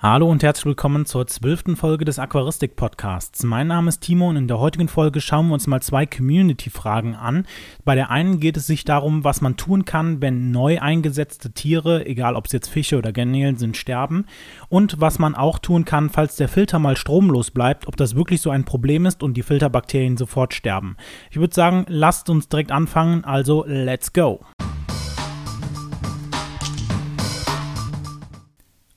Hallo 0.00 0.30
und 0.30 0.44
herzlich 0.44 0.64
willkommen 0.64 1.06
zur 1.06 1.26
zwölften 1.26 1.74
Folge 1.74 2.04
des 2.04 2.20
Aquaristik 2.20 2.76
Podcasts. 2.76 3.42
Mein 3.42 3.66
Name 3.66 3.88
ist 3.88 3.98
Timo 3.98 4.28
und 4.28 4.36
in 4.36 4.46
der 4.46 4.60
heutigen 4.60 4.86
Folge 4.86 5.20
schauen 5.20 5.48
wir 5.48 5.54
uns 5.54 5.66
mal 5.66 5.82
zwei 5.82 6.06
Community-Fragen 6.06 7.16
an. 7.16 7.46
Bei 7.84 7.96
der 7.96 8.08
einen 8.08 8.38
geht 8.38 8.56
es 8.56 8.68
sich 8.68 8.84
darum, 8.84 9.24
was 9.24 9.40
man 9.40 9.56
tun 9.56 9.84
kann, 9.84 10.22
wenn 10.22 10.52
neu 10.52 10.80
eingesetzte 10.80 11.50
Tiere, 11.50 12.06
egal 12.06 12.36
ob 12.36 12.46
es 12.46 12.52
jetzt 12.52 12.68
Fische 12.68 12.96
oder 12.96 13.12
Garnelen 13.12 13.56
sind, 13.56 13.76
sterben. 13.76 14.26
Und 14.68 15.00
was 15.00 15.18
man 15.18 15.34
auch 15.34 15.58
tun 15.58 15.84
kann, 15.84 16.10
falls 16.10 16.36
der 16.36 16.48
Filter 16.48 16.78
mal 16.78 16.96
stromlos 16.96 17.50
bleibt, 17.50 17.88
ob 17.88 17.96
das 17.96 18.14
wirklich 18.14 18.40
so 18.40 18.50
ein 18.50 18.64
Problem 18.64 19.04
ist 19.04 19.24
und 19.24 19.34
die 19.34 19.42
Filterbakterien 19.42 20.16
sofort 20.16 20.54
sterben. 20.54 20.96
Ich 21.32 21.40
würde 21.40 21.56
sagen, 21.56 21.86
lasst 21.88 22.30
uns 22.30 22.48
direkt 22.48 22.70
anfangen, 22.70 23.24
also 23.24 23.64
let's 23.66 24.12
go. 24.12 24.44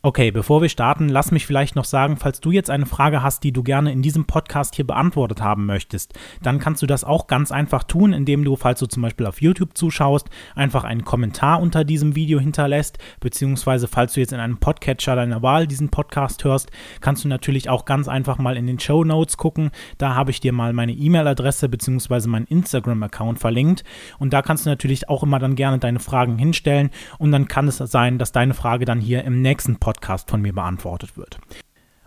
Okay, 0.03 0.31
bevor 0.31 0.63
wir 0.63 0.69
starten, 0.69 1.09
lass 1.09 1.29
mich 1.29 1.45
vielleicht 1.45 1.75
noch 1.75 1.85
sagen, 1.85 2.17
falls 2.17 2.41
du 2.41 2.49
jetzt 2.49 2.71
eine 2.71 2.87
Frage 2.87 3.21
hast, 3.21 3.43
die 3.43 3.51
du 3.51 3.61
gerne 3.61 3.91
in 3.91 4.01
diesem 4.01 4.25
Podcast 4.25 4.73
hier 4.73 4.87
beantwortet 4.87 5.43
haben 5.43 5.67
möchtest, 5.67 6.15
dann 6.41 6.57
kannst 6.57 6.81
du 6.81 6.87
das 6.87 7.03
auch 7.03 7.27
ganz 7.27 7.51
einfach 7.51 7.83
tun, 7.83 8.11
indem 8.11 8.43
du, 8.43 8.55
falls 8.55 8.79
du 8.79 8.87
zum 8.87 9.03
Beispiel 9.03 9.27
auf 9.27 9.43
YouTube 9.43 9.77
zuschaust, 9.77 10.27
einfach 10.55 10.85
einen 10.85 11.05
Kommentar 11.05 11.61
unter 11.61 11.83
diesem 11.83 12.15
Video 12.15 12.39
hinterlässt, 12.39 12.97
beziehungsweise 13.19 13.87
falls 13.87 14.13
du 14.13 14.21
jetzt 14.21 14.33
in 14.33 14.39
einem 14.39 14.57
Podcatcher 14.57 15.15
deiner 15.15 15.43
Wahl 15.43 15.67
diesen 15.67 15.89
Podcast 15.89 16.45
hörst, 16.45 16.71
kannst 16.99 17.23
du 17.23 17.27
natürlich 17.27 17.69
auch 17.69 17.85
ganz 17.85 18.07
einfach 18.07 18.39
mal 18.39 18.57
in 18.57 18.65
den 18.65 18.79
Show 18.79 19.03
Notes 19.03 19.37
gucken. 19.37 19.69
Da 19.99 20.15
habe 20.15 20.31
ich 20.31 20.39
dir 20.39 20.51
mal 20.51 20.73
meine 20.73 20.93
E-Mail-Adresse 20.93 21.69
beziehungsweise 21.69 22.27
meinen 22.27 22.47
Instagram-Account 22.47 23.37
verlinkt 23.37 23.83
und 24.17 24.33
da 24.33 24.41
kannst 24.41 24.65
du 24.65 24.71
natürlich 24.71 25.09
auch 25.09 25.21
immer 25.21 25.37
dann 25.37 25.55
gerne 25.55 25.77
deine 25.77 25.99
Fragen 25.99 26.39
hinstellen 26.39 26.89
und 27.19 27.31
dann 27.31 27.47
kann 27.47 27.67
es 27.67 27.77
sein, 27.77 28.17
dass 28.17 28.31
deine 28.31 28.55
Frage 28.55 28.85
dann 28.85 28.99
hier 28.99 29.23
im 29.25 29.43
nächsten 29.43 29.75
Podcast 29.75 29.90
Podcast 29.91 30.29
von 30.29 30.41
mir 30.41 30.53
beantwortet 30.53 31.17
wird. 31.17 31.37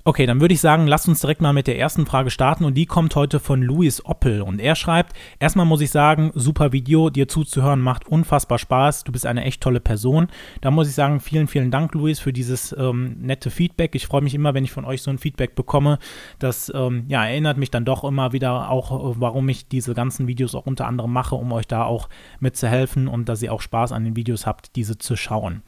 Okay, 0.06 0.26
dann 0.26 0.42
würde 0.42 0.52
ich 0.52 0.60
sagen, 0.60 0.86
lasst 0.86 1.08
uns 1.08 1.20
direkt 1.20 1.40
mal 1.40 1.54
mit 1.54 1.66
der 1.66 1.78
ersten 1.78 2.04
Frage 2.04 2.28
starten 2.28 2.66
und 2.66 2.74
die 2.74 2.84
kommt 2.84 3.16
heute 3.16 3.40
von 3.40 3.62
Luis 3.62 4.04
Oppel 4.04 4.42
und 4.42 4.58
er 4.58 4.74
schreibt, 4.74 5.16
erstmal 5.38 5.64
muss 5.64 5.80
ich 5.80 5.90
sagen, 5.90 6.30
super 6.34 6.72
Video, 6.72 7.08
dir 7.08 7.26
zuzuhören 7.26 7.80
macht 7.80 8.06
unfassbar 8.06 8.58
Spaß, 8.58 9.04
du 9.04 9.12
bist 9.12 9.24
eine 9.24 9.44
echt 9.44 9.62
tolle 9.62 9.80
Person. 9.80 10.28
Da 10.60 10.70
muss 10.70 10.88
ich 10.88 10.94
sagen, 10.94 11.20
vielen, 11.20 11.48
vielen 11.48 11.70
Dank 11.70 11.94
Luis 11.94 12.20
für 12.20 12.34
dieses 12.34 12.76
ähm, 12.78 13.16
nette 13.20 13.50
Feedback. 13.50 13.94
Ich 13.94 14.06
freue 14.06 14.20
mich 14.20 14.34
immer, 14.34 14.52
wenn 14.52 14.64
ich 14.64 14.72
von 14.72 14.84
euch 14.84 15.00
so 15.00 15.10
ein 15.10 15.16
Feedback 15.16 15.54
bekomme. 15.54 15.98
Das 16.38 16.70
ähm, 16.74 17.04
ja, 17.08 17.24
erinnert 17.24 17.56
mich 17.56 17.70
dann 17.70 17.86
doch 17.86 18.04
immer 18.04 18.34
wieder 18.34 18.68
auch, 18.68 18.90
äh, 18.92 19.14
warum 19.18 19.48
ich 19.48 19.68
diese 19.68 19.94
ganzen 19.94 20.26
Videos 20.26 20.54
auch 20.54 20.66
unter 20.66 20.86
anderem 20.86 21.14
mache, 21.14 21.34
um 21.34 21.50
euch 21.50 21.66
da 21.66 21.84
auch 21.84 22.10
mitzuhelfen 22.40 23.08
und 23.08 23.30
dass 23.30 23.40
ihr 23.40 23.54
auch 23.54 23.62
Spaß 23.62 23.92
an 23.92 24.04
den 24.04 24.16
Videos 24.16 24.44
habt, 24.44 24.76
diese 24.76 24.98
zu 24.98 25.16
schauen. 25.16 25.62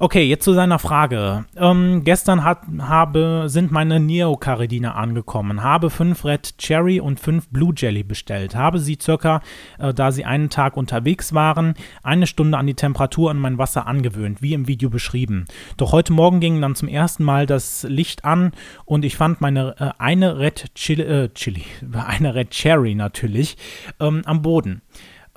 Okay, 0.00 0.22
jetzt 0.22 0.44
zu 0.44 0.52
seiner 0.52 0.78
Frage. 0.78 1.44
Ähm, 1.56 2.04
gestern 2.04 2.44
hat, 2.44 2.60
habe, 2.78 3.46
sind 3.48 3.72
meine 3.72 3.98
Neocaridine 3.98 4.94
angekommen, 4.94 5.64
habe 5.64 5.90
fünf 5.90 6.24
Red 6.24 6.56
Cherry 6.56 7.00
und 7.00 7.18
fünf 7.18 7.48
Blue 7.48 7.72
Jelly 7.76 8.04
bestellt, 8.04 8.54
habe 8.54 8.78
sie 8.78 8.96
circa, 9.02 9.40
äh, 9.80 9.92
da 9.92 10.12
sie 10.12 10.24
einen 10.24 10.50
Tag 10.50 10.76
unterwegs 10.76 11.34
waren, 11.34 11.74
eine 12.04 12.28
Stunde 12.28 12.58
an 12.58 12.68
die 12.68 12.74
Temperatur 12.74 13.30
und 13.30 13.40
mein 13.40 13.58
Wasser 13.58 13.88
angewöhnt, 13.88 14.40
wie 14.40 14.54
im 14.54 14.68
Video 14.68 14.88
beschrieben. 14.88 15.46
Doch 15.78 15.90
heute 15.90 16.12
Morgen 16.12 16.38
ging 16.38 16.60
dann 16.60 16.76
zum 16.76 16.86
ersten 16.86 17.24
Mal 17.24 17.46
das 17.46 17.82
Licht 17.82 18.24
an 18.24 18.52
und 18.84 19.04
ich 19.04 19.16
fand 19.16 19.40
meine 19.40 19.74
äh, 19.80 19.90
eine 19.98 20.38
Red 20.38 20.76
Chili, 20.76 21.02
äh, 21.02 21.28
Chili, 21.30 21.64
eine 21.92 22.36
Red 22.36 22.50
Cherry 22.50 22.94
natürlich, 22.94 23.56
ähm, 23.98 24.22
am 24.26 24.42
Boden. 24.42 24.80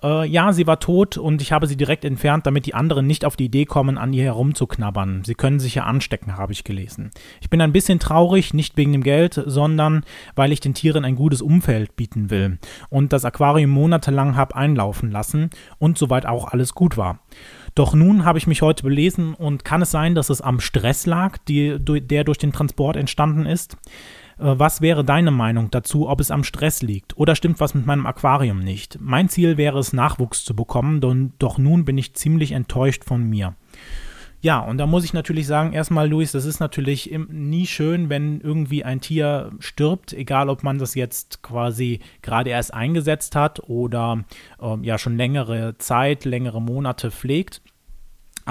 Äh, 0.03 0.27
ja, 0.27 0.51
sie 0.53 0.67
war 0.67 0.79
tot 0.79 1.17
und 1.17 1.41
ich 1.41 1.51
habe 1.51 1.67
sie 1.67 1.77
direkt 1.77 2.05
entfernt, 2.05 2.45
damit 2.45 2.65
die 2.65 2.73
anderen 2.73 3.07
nicht 3.07 3.25
auf 3.25 3.35
die 3.35 3.45
Idee 3.45 3.65
kommen, 3.65 3.97
an 3.97 4.13
ihr 4.13 4.23
herumzuknabbern. 4.23 5.23
Sie 5.23 5.35
können 5.35 5.59
sich 5.59 5.75
ja 5.75 5.83
anstecken, 5.83 6.37
habe 6.37 6.53
ich 6.53 6.63
gelesen. 6.63 7.11
Ich 7.39 7.49
bin 7.49 7.61
ein 7.61 7.71
bisschen 7.71 7.99
traurig, 7.99 8.53
nicht 8.53 8.77
wegen 8.77 8.91
dem 8.91 9.03
Geld, 9.03 9.41
sondern 9.45 10.03
weil 10.35 10.51
ich 10.51 10.59
den 10.59 10.73
Tieren 10.73 11.05
ein 11.05 11.15
gutes 11.15 11.41
Umfeld 11.41 11.95
bieten 11.95 12.29
will 12.29 12.57
und 12.89 13.13
das 13.13 13.25
Aquarium 13.25 13.69
monatelang 13.69 14.35
habe 14.35 14.55
einlaufen 14.55 15.11
lassen 15.11 15.49
und 15.77 15.97
soweit 15.97 16.25
auch 16.25 16.47
alles 16.47 16.73
gut 16.73 16.97
war. 16.97 17.19
Doch 17.75 17.93
nun 17.93 18.25
habe 18.25 18.37
ich 18.37 18.47
mich 18.47 18.61
heute 18.61 18.83
belesen 18.83 19.33
und 19.33 19.63
kann 19.63 19.81
es 19.81 19.91
sein, 19.91 20.15
dass 20.15 20.29
es 20.29 20.41
am 20.41 20.59
Stress 20.59 21.05
lag, 21.05 21.37
die, 21.47 21.77
der 21.79 22.23
durch 22.23 22.37
den 22.37 22.51
Transport 22.51 22.97
entstanden 22.97 23.45
ist? 23.45 23.77
Äh, 24.41 24.59
was 24.59 24.81
wäre 24.81 25.05
deine 25.05 25.31
Meinung 25.31 25.69
dazu, 25.71 26.09
ob 26.09 26.19
es 26.19 26.31
am 26.31 26.43
Stress 26.43 26.81
liegt 26.81 27.17
oder 27.17 27.35
stimmt 27.35 27.59
was 27.59 27.73
mit 27.73 27.85
meinem 27.85 28.05
Aquarium 28.05 28.59
nicht? 28.59 28.97
Mein 28.99 29.29
Ziel 29.29 29.57
wäre 29.57 29.79
es, 29.79 29.93
Nachwuchs 29.93 30.43
zu 30.43 30.55
bekommen, 30.55 31.33
doch 31.37 31.57
nun 31.57 31.85
bin 31.85 31.97
ich 31.97 32.15
ziemlich 32.15 32.51
enttäuscht 32.51 33.05
von 33.05 33.23
mir. 33.23 33.55
Ja, 34.43 34.59
und 34.59 34.79
da 34.79 34.87
muss 34.87 35.03
ich 35.03 35.13
natürlich 35.13 35.45
sagen, 35.45 35.71
erstmal, 35.71 36.09
Luis, 36.09 36.31
das 36.31 36.45
ist 36.45 36.59
natürlich 36.59 37.15
nie 37.29 37.67
schön, 37.67 38.09
wenn 38.09 38.41
irgendwie 38.41 38.83
ein 38.83 38.99
Tier 38.99 39.51
stirbt, 39.59 40.13
egal 40.13 40.49
ob 40.49 40.63
man 40.63 40.79
das 40.79 40.95
jetzt 40.95 41.43
quasi 41.43 41.99
gerade 42.23 42.49
erst 42.49 42.73
eingesetzt 42.73 43.35
hat 43.35 43.59
oder 43.69 44.25
äh, 44.59 44.77
ja 44.81 44.97
schon 44.97 45.15
längere 45.15 45.77
Zeit, 45.77 46.25
längere 46.25 46.59
Monate 46.59 47.11
pflegt. 47.11 47.61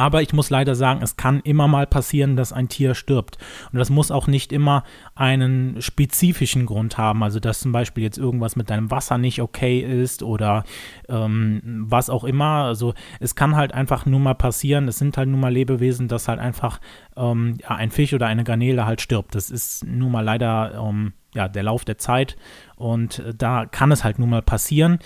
Aber 0.01 0.23
ich 0.23 0.33
muss 0.33 0.49
leider 0.49 0.75
sagen, 0.75 1.03
es 1.03 1.17
kann 1.17 1.41
immer 1.41 1.69
mal 1.69 1.87
passieren, 1.87 2.35
dass 2.35 2.55
ein 2.55 2.71
Tier 2.71 2.95
stirbt. 2.95 3.37
Und 3.71 3.79
das 3.79 3.91
muss 3.91 4.11
auch 4.11 4.29
nicht 4.29 4.51
immer 4.51 4.83
einen 5.15 5.83
spezifischen 5.83 6.65
Grund 6.65 6.97
haben. 6.97 7.23
Also, 7.23 7.39
dass 7.39 7.61
zum 7.61 7.73
Beispiel 7.73 8.03
jetzt 8.03 8.17
irgendwas 8.17 8.57
mit 8.57 8.71
deinem 8.71 8.91
Wasser 8.91 9.19
nicht 9.19 9.43
okay 9.43 9.81
ist 9.81 10.23
oder 10.23 10.65
ähm, 11.11 11.85
was 11.87 12.09
auch 12.09 12.25
immer. 12.25 12.65
Also, 12.65 12.95
es 13.19 13.35
kann 13.35 13.57
halt 13.57 13.75
einfach 13.75 14.07
nur 14.07 14.21
mal 14.21 14.35
passieren. 14.35 14.89
Es 14.89 14.97
sind 14.97 15.19
halt 15.19 15.29
nur 15.29 15.39
mal 15.39 15.53
Lebewesen, 15.53 16.09
dass 16.09 16.29
halt 16.29 16.41
einfach 16.41 16.81
ähm, 17.15 17.59
ja, 17.61 17.73
ein 17.73 17.91
Fisch 17.91 18.15
oder 18.15 18.27
eine 18.27 18.45
Garnele 18.45 18.87
halt 18.87 19.03
stirbt. 19.03 19.35
Das 19.35 19.51
ist 19.51 19.85
nun 19.85 20.13
mal 20.13 20.25
leider 20.25 20.83
ähm, 20.83 21.13
ja, 21.35 21.49
der 21.49 21.63
Lauf 21.63 21.85
der 21.85 21.99
Zeit. 21.99 22.37
Und 22.77 23.21
äh, 23.21 23.35
da 23.35 23.67
kann 23.67 23.93
es 23.93 24.05
halt 24.05 24.19
nun 24.19 24.31
mal 24.31 24.43
passieren. 24.43 24.99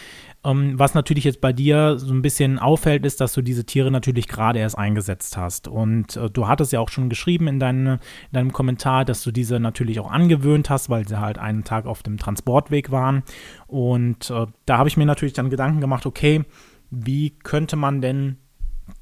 Ähm, 0.45 0.79
was 0.79 0.95
natürlich 0.95 1.25
jetzt 1.25 1.41
bei 1.41 1.53
dir 1.53 1.99
so 1.99 2.12
ein 2.12 2.23
bisschen 2.23 2.59
auffällt, 2.59 3.05
ist, 3.05 3.21
dass 3.21 3.33
du 3.33 3.43
diese 3.43 3.65
Tiere 3.65 3.91
natürlich 3.91 4.29
gerade 4.29 4.59
erst 4.59 4.79
eingesetzt 4.79 5.37
hast. 5.37 5.69
Und 5.69 6.17
äh, 6.17 6.31
du 6.31 6.47
hattest 6.47 6.73
ja 6.73 6.81
auch 6.81 6.89
schon 6.89 7.09
geschrieben 7.09 7.47
in, 7.49 7.59
deine, 7.59 7.95
in, 7.95 8.33
deinem 8.33 8.53
Kommentar, 8.53 9.05
dass 9.05 9.23
du 9.23 9.33
diese 9.33 9.61
natürlich 9.61 10.01
auch 10.01 10.11
angewöhnt 10.11 10.71
hast, 10.71 10.91
weil 10.91 11.07
sie 11.07 11.21
halt 11.21 11.39
einen 11.39 11.65
Tag 11.65 11.87
auf 11.87 12.03
dem 12.03 12.19
Transportweg 12.19 12.91
waren. 12.91 13.23
Und 13.67 14.31
äh, 14.31 14.47
da 14.67 14.79
habe 14.79 14.89
ich 14.89 14.97
mir 14.97 15.06
natürlich 15.06 15.35
dann 15.35 15.51
Gedanken 15.51 15.81
gemacht, 15.81 16.06
okay, 16.06 16.45
wie 16.91 17.31
könnte 17.31 17.77
man 17.77 18.01
denn 18.01 18.37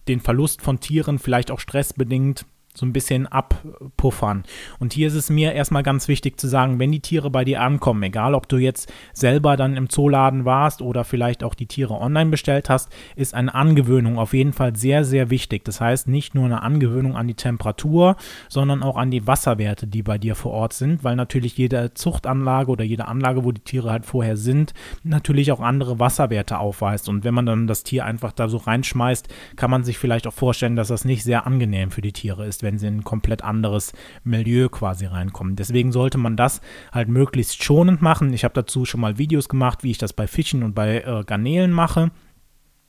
den 0.08 0.20
Verlust 0.20 0.62
von 0.62 0.80
Tieren 0.80 1.18
vielleicht 1.18 1.50
auch 1.50 1.58
stressbedingt 1.58 2.46
so 2.74 2.86
ein 2.86 2.92
bisschen 2.92 3.26
abpuffern. 3.26 4.44
Und 4.78 4.94
hier 4.94 5.08
ist 5.08 5.14
es 5.14 5.28
mir 5.28 5.52
erstmal 5.52 5.82
ganz 5.82 6.08
wichtig 6.08 6.40
zu 6.40 6.48
sagen, 6.48 6.78
wenn 6.78 6.90
die 6.90 7.00
Tiere 7.00 7.28
bei 7.30 7.44
dir 7.44 7.60
ankommen, 7.60 8.02
egal 8.02 8.34
ob 8.34 8.48
du 8.48 8.56
jetzt 8.56 8.90
selber 9.12 9.58
dann 9.58 9.76
im 9.76 9.90
Zooladen 9.90 10.46
warst 10.46 10.80
oder 10.80 11.04
vielleicht 11.04 11.44
auch 11.44 11.54
die 11.54 11.66
Tiere 11.66 11.94
online 11.94 12.30
bestellt 12.30 12.70
hast, 12.70 12.90
ist 13.14 13.34
eine 13.34 13.54
Angewöhnung 13.54 14.18
auf 14.18 14.32
jeden 14.32 14.54
Fall 14.54 14.74
sehr, 14.74 15.04
sehr 15.04 15.28
wichtig. 15.28 15.64
Das 15.64 15.82
heißt 15.82 16.08
nicht 16.08 16.34
nur 16.34 16.46
eine 16.46 16.62
Angewöhnung 16.62 17.14
an 17.14 17.28
die 17.28 17.34
Temperatur, 17.34 18.16
sondern 18.48 18.82
auch 18.82 18.96
an 18.96 19.10
die 19.10 19.26
Wasserwerte, 19.26 19.86
die 19.86 20.02
bei 20.02 20.16
dir 20.16 20.34
vor 20.34 20.52
Ort 20.52 20.72
sind, 20.72 21.04
weil 21.04 21.16
natürlich 21.16 21.58
jede 21.58 21.92
Zuchtanlage 21.92 22.70
oder 22.70 22.84
jede 22.84 23.06
Anlage, 23.06 23.44
wo 23.44 23.52
die 23.52 23.60
Tiere 23.60 23.90
halt 23.90 24.06
vorher 24.06 24.38
sind, 24.38 24.72
natürlich 25.02 25.52
auch 25.52 25.60
andere 25.60 25.98
Wasserwerte 25.98 26.58
aufweist. 26.58 27.10
Und 27.10 27.22
wenn 27.24 27.34
man 27.34 27.44
dann 27.44 27.66
das 27.66 27.82
Tier 27.82 28.06
einfach 28.06 28.32
da 28.32 28.48
so 28.48 28.56
reinschmeißt, 28.56 29.28
kann 29.56 29.70
man 29.70 29.84
sich 29.84 29.98
vielleicht 29.98 30.26
auch 30.26 30.32
vorstellen, 30.32 30.76
dass 30.76 30.88
das 30.88 31.04
nicht 31.04 31.22
sehr 31.22 31.46
angenehm 31.46 31.90
für 31.90 32.00
die 32.00 32.12
Tiere 32.12 32.46
ist 32.46 32.61
wenn 32.62 32.78
sie 32.78 32.86
in 32.86 32.98
ein 32.98 33.04
komplett 33.04 33.42
anderes 33.42 33.92
Milieu 34.24 34.68
quasi 34.68 35.06
reinkommen. 35.06 35.56
Deswegen 35.56 35.92
sollte 35.92 36.18
man 36.18 36.36
das 36.36 36.60
halt 36.92 37.08
möglichst 37.08 37.62
schonend 37.62 38.02
machen. 38.02 38.32
Ich 38.32 38.44
habe 38.44 38.54
dazu 38.54 38.84
schon 38.84 39.00
mal 39.00 39.18
Videos 39.18 39.48
gemacht, 39.48 39.82
wie 39.82 39.90
ich 39.90 39.98
das 39.98 40.12
bei 40.12 40.26
Fischen 40.26 40.62
und 40.62 40.74
bei 40.74 41.00
äh, 41.00 41.24
Garnelen 41.24 41.72
mache. 41.72 42.10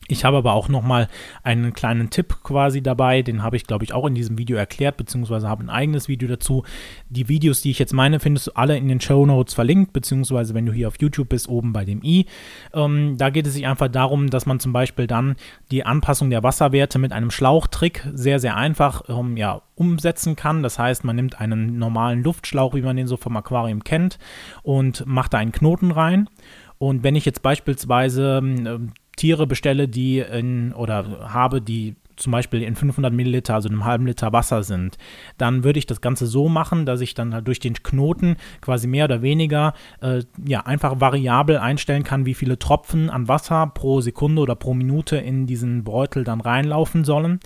Ich 0.08 0.25
habe 0.25 0.38
aber 0.38 0.53
auch 0.53 0.68
noch 0.68 0.81
mal 0.81 1.08
einen 1.44 1.74
kleinen 1.74 2.09
Tipp 2.09 2.38
quasi 2.44 2.81
dabei, 2.81 3.22
den 3.22 3.41
habe 3.41 3.56
ich 3.56 3.66
glaube 3.66 3.86
ich 3.86 3.94
auch 3.94 4.06
in 4.06 4.16
diesem 4.16 4.38
Video 4.38 4.58
erklärt, 4.58 4.97
beziehungsweise 4.97 5.47
habe 5.47 5.64
ein 5.64 5.69
eigenes 5.69 6.08
Video 6.08 6.28
dazu. 6.28 6.64
Die 7.09 7.29
Videos, 7.29 7.61
die 7.61 7.72
ich 7.72 7.79
jetzt 7.79 7.94
meine, 7.94 8.20
findest 8.20 8.47
du 8.47 8.52
alle 8.55 8.78
in 8.78 8.88
den 8.88 9.00
Show 9.00 9.26
Notes 9.26 9.53
verlinkt, 9.53 9.94
beziehungsweise 9.94 10.53
wenn 10.53 10.66
du 10.66 10.73
hier 10.73 10.88
auf 10.88 11.00
YouTube 11.00 11.29
bist, 11.29 11.47
oben 11.47 11.73
bei 11.73 11.85
dem 11.85 12.03
i. 12.03 12.26
Ähm, 12.73 13.17
da 13.17 13.29
geht 13.29 13.47
es 13.47 13.53
sich 13.53 13.66
einfach 13.66 13.88
darum, 13.88 14.29
dass 14.29 14.46
man 14.46 14.59
zum 14.59 14.73
Beispiel 14.73 15.08
dann 15.08 15.35
die 15.72 15.85
Anpassung 15.85 16.29
der 16.29 16.44
Wasserwerte 16.44 17.00
mit 17.00 17.11
einem 17.11 17.32
Schlauchtrick 17.32 18.08
sehr, 18.14 18.40
sehr 18.40 18.58
einfach 18.58 19.03
ähm, 19.08 19.38
ja, 19.38 19.61
umsetzen 19.76 20.35
kann. 20.35 20.64
Das 20.64 20.79
heißt, 20.79 21.03
man 21.03 21.16
nimmt 21.16 21.40
einen 21.40 21.78
normalen 21.78 22.23
Luftschlauch, 22.23 22.73
wie 22.73 22.82
man 22.82 22.97
den 22.97 23.08
so 23.08 23.17
vom 23.17 23.38
Aquarium 23.38 23.84
kennt, 23.84 24.20
und 24.64 25.05
macht 25.05 25.34
da 25.34 25.38
einen 25.38 25.52
Knoten 25.52 25.91
rein. 25.91 26.29
Und 26.78 27.03
wenn 27.03 27.16
ich 27.16 27.26
jetzt 27.26 27.41
beispielsweise 27.41 28.41
ähm, 28.44 28.91
Tiere 29.16 29.48
bestelle, 29.48 29.88
die 29.88 30.20
in 30.20 30.74
oder 30.74 31.32
habe, 31.34 31.62
die 31.62 31.96
zum 32.16 32.32
Beispiel 32.32 32.62
in 32.62 32.76
500 32.76 33.14
Milliliter, 33.14 33.56
also 33.56 33.70
einem 33.70 33.86
halben 33.86 34.06
Liter 34.06 34.32
Wasser 34.34 34.64
sind, 34.64 34.98
dann 35.38 35.64
würde 35.64 35.80
ich 35.80 35.86
das 35.86 36.02
Ganze 36.02 36.28
so 36.28 36.50
machen, 36.50 36.86
dass 36.86 37.02
ich 37.02 37.14
dann 37.14 37.34
halt 37.34 37.48
durch 37.48 37.60
den 37.60 37.74
Knoten 37.82 38.38
quasi 38.62 38.88
mehr 38.88 39.06
oder 39.06 39.22
weniger 39.22 39.74
äh, 40.02 40.22
ja 40.46 40.62
einfach 40.62 41.00
variabel 41.00 41.58
einstellen 41.58 42.04
kann, 42.04 42.26
wie 42.26 42.34
viele 42.34 42.60
Tropfen 42.60 43.10
an 43.10 43.28
Wasser 43.28 43.68
pro 43.68 44.02
Sekunde 44.02 44.42
oder 44.42 44.56
pro 44.56 44.74
Minute 44.74 45.18
in 45.18 45.48
diesen 45.48 45.84
Beutel 45.84 46.24
dann 46.24 46.42
reinlaufen 46.42 47.04
sollen 47.04 47.40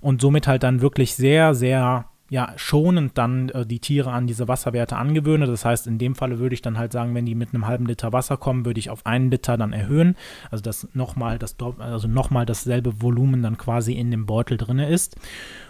und 0.00 0.20
somit 0.20 0.46
halt 0.46 0.62
dann 0.62 0.80
wirklich 0.80 1.14
sehr, 1.14 1.54
sehr 1.54 2.06
ja, 2.30 2.52
schonend 2.56 3.18
dann 3.18 3.50
äh, 3.50 3.66
die 3.66 3.80
Tiere 3.80 4.10
an 4.10 4.26
diese 4.26 4.48
Wasserwerte 4.48 4.96
angewöhne. 4.96 5.46
Das 5.46 5.64
heißt, 5.64 5.86
in 5.86 5.98
dem 5.98 6.14
Falle 6.14 6.38
würde 6.38 6.54
ich 6.54 6.62
dann 6.62 6.78
halt 6.78 6.92
sagen, 6.92 7.14
wenn 7.14 7.26
die 7.26 7.34
mit 7.34 7.52
einem 7.52 7.66
halben 7.66 7.86
Liter 7.86 8.12
Wasser 8.12 8.36
kommen, 8.36 8.64
würde 8.64 8.80
ich 8.80 8.90
auf 8.90 9.04
einen 9.04 9.30
Liter 9.30 9.58
dann 9.58 9.72
erhöhen. 9.72 10.16
Also 10.50 10.62
dass 10.62 10.88
nochmal 10.94 11.38
das, 11.38 11.56
also 11.78 12.08
noch 12.08 12.30
dasselbe 12.46 13.02
Volumen 13.02 13.42
dann 13.42 13.58
quasi 13.58 13.92
in 13.92 14.10
dem 14.10 14.26
Beutel 14.26 14.56
drin 14.56 14.78
ist. 14.78 15.16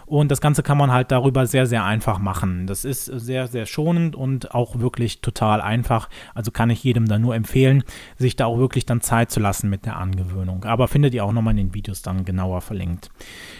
Und 0.05 0.29
das 0.29 0.39
Ganze 0.39 0.61
kann 0.61 0.77
man 0.77 0.91
halt 0.91 1.11
darüber 1.11 1.47
sehr, 1.47 1.65
sehr 1.65 1.83
einfach 1.83 2.19
machen. 2.19 2.67
Das 2.67 2.85
ist 2.85 3.05
sehr, 3.05 3.47
sehr 3.47 3.65
schonend 3.65 4.15
und 4.15 4.53
auch 4.53 4.79
wirklich 4.79 5.21
total 5.21 5.61
einfach. 5.61 6.09
Also 6.35 6.51
kann 6.51 6.69
ich 6.69 6.83
jedem 6.83 7.07
da 7.07 7.17
nur 7.17 7.35
empfehlen, 7.35 7.83
sich 8.17 8.35
da 8.35 8.45
auch 8.45 8.59
wirklich 8.59 8.85
dann 8.85 9.01
Zeit 9.01 9.31
zu 9.31 9.39
lassen 9.39 9.69
mit 9.69 9.85
der 9.85 9.97
Angewöhnung. 9.97 10.63
Aber 10.65 10.87
findet 10.87 11.15
ihr 11.15 11.25
auch 11.25 11.31
nochmal 11.31 11.51
in 11.57 11.69
den 11.69 11.73
Videos 11.73 12.03
dann 12.03 12.23
genauer 12.23 12.61
verlinkt. 12.61 13.09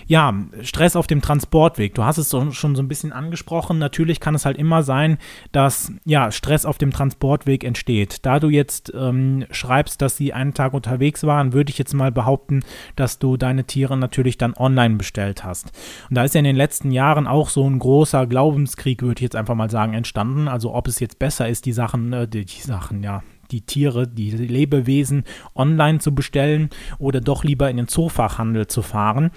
Ja, 0.05 0.35
Stress 0.61 0.95
auf 0.95 1.07
dem 1.07 1.21
Transportweg. 1.21 1.95
Du 1.95 2.03
hast 2.03 2.19
es 2.19 2.29
schon 2.29 2.75
so 2.75 2.81
ein 2.85 2.87
bisschen 2.87 3.11
angesprochen. 3.11 3.77
Natürlich 3.77 4.19
kann 4.19 4.35
es 4.35 4.45
halt 4.45 4.57
immer 4.57 4.83
sein, 4.83 5.17
dass 5.51 5.91
ja 6.05 6.31
Stress 6.31 6.65
auf 6.65 6.77
dem 6.77 6.91
Transportweg 6.91 7.63
entsteht. 7.63 8.25
Da 8.25 8.39
du 8.39 8.49
jetzt 8.49 8.93
ähm, 8.95 9.45
schreibst, 9.51 10.01
dass 10.01 10.17
sie 10.17 10.33
einen 10.33 10.53
Tag 10.53 10.73
unterwegs 10.73 11.23
waren, 11.23 11.53
würde 11.53 11.71
ich 11.71 11.77
jetzt 11.77 11.93
mal 11.93 12.11
behaupten, 12.11 12.63
dass 12.95 13.19
du 13.19 13.37
deine 13.37 13.65
Tiere 13.65 13.97
natürlich 13.97 14.37
dann 14.37 14.53
online 14.55 14.95
bestellt 14.95 15.43
hast. 15.43 15.71
Und 16.09 16.15
da 16.15 16.23
ist 16.23 16.35
ja 16.35 16.39
in 16.39 16.45
den 16.45 16.55
letzten 16.55 16.91
Jahren 16.91 17.27
auch 17.27 17.49
so 17.49 17.69
ein 17.69 17.79
großer 17.79 18.27
Glaubenskrieg, 18.27 19.01
würde 19.01 19.19
ich 19.19 19.23
jetzt 19.23 19.35
einfach 19.35 19.55
mal 19.55 19.69
sagen, 19.69 19.93
entstanden. 19.93 20.47
Also 20.47 20.73
ob 20.73 20.87
es 20.87 20.99
jetzt 20.99 21.19
besser 21.19 21.49
ist, 21.49 21.65
die 21.65 21.73
Sachen, 21.73 22.13
äh, 22.13 22.27
die, 22.27 22.45
die 22.45 22.61
Sachen, 22.61 23.03
ja, 23.03 23.23
die 23.51 23.61
Tiere, 23.61 24.07
die 24.07 24.31
Lebewesen 24.31 25.23
online 25.55 25.99
zu 25.99 26.13
bestellen 26.13 26.69
oder 26.99 27.21
doch 27.21 27.43
lieber 27.43 27.69
in 27.69 27.77
den 27.77 27.87
Zoofachhandel 27.87 28.67
zu 28.67 28.81
fahren. 28.81 29.31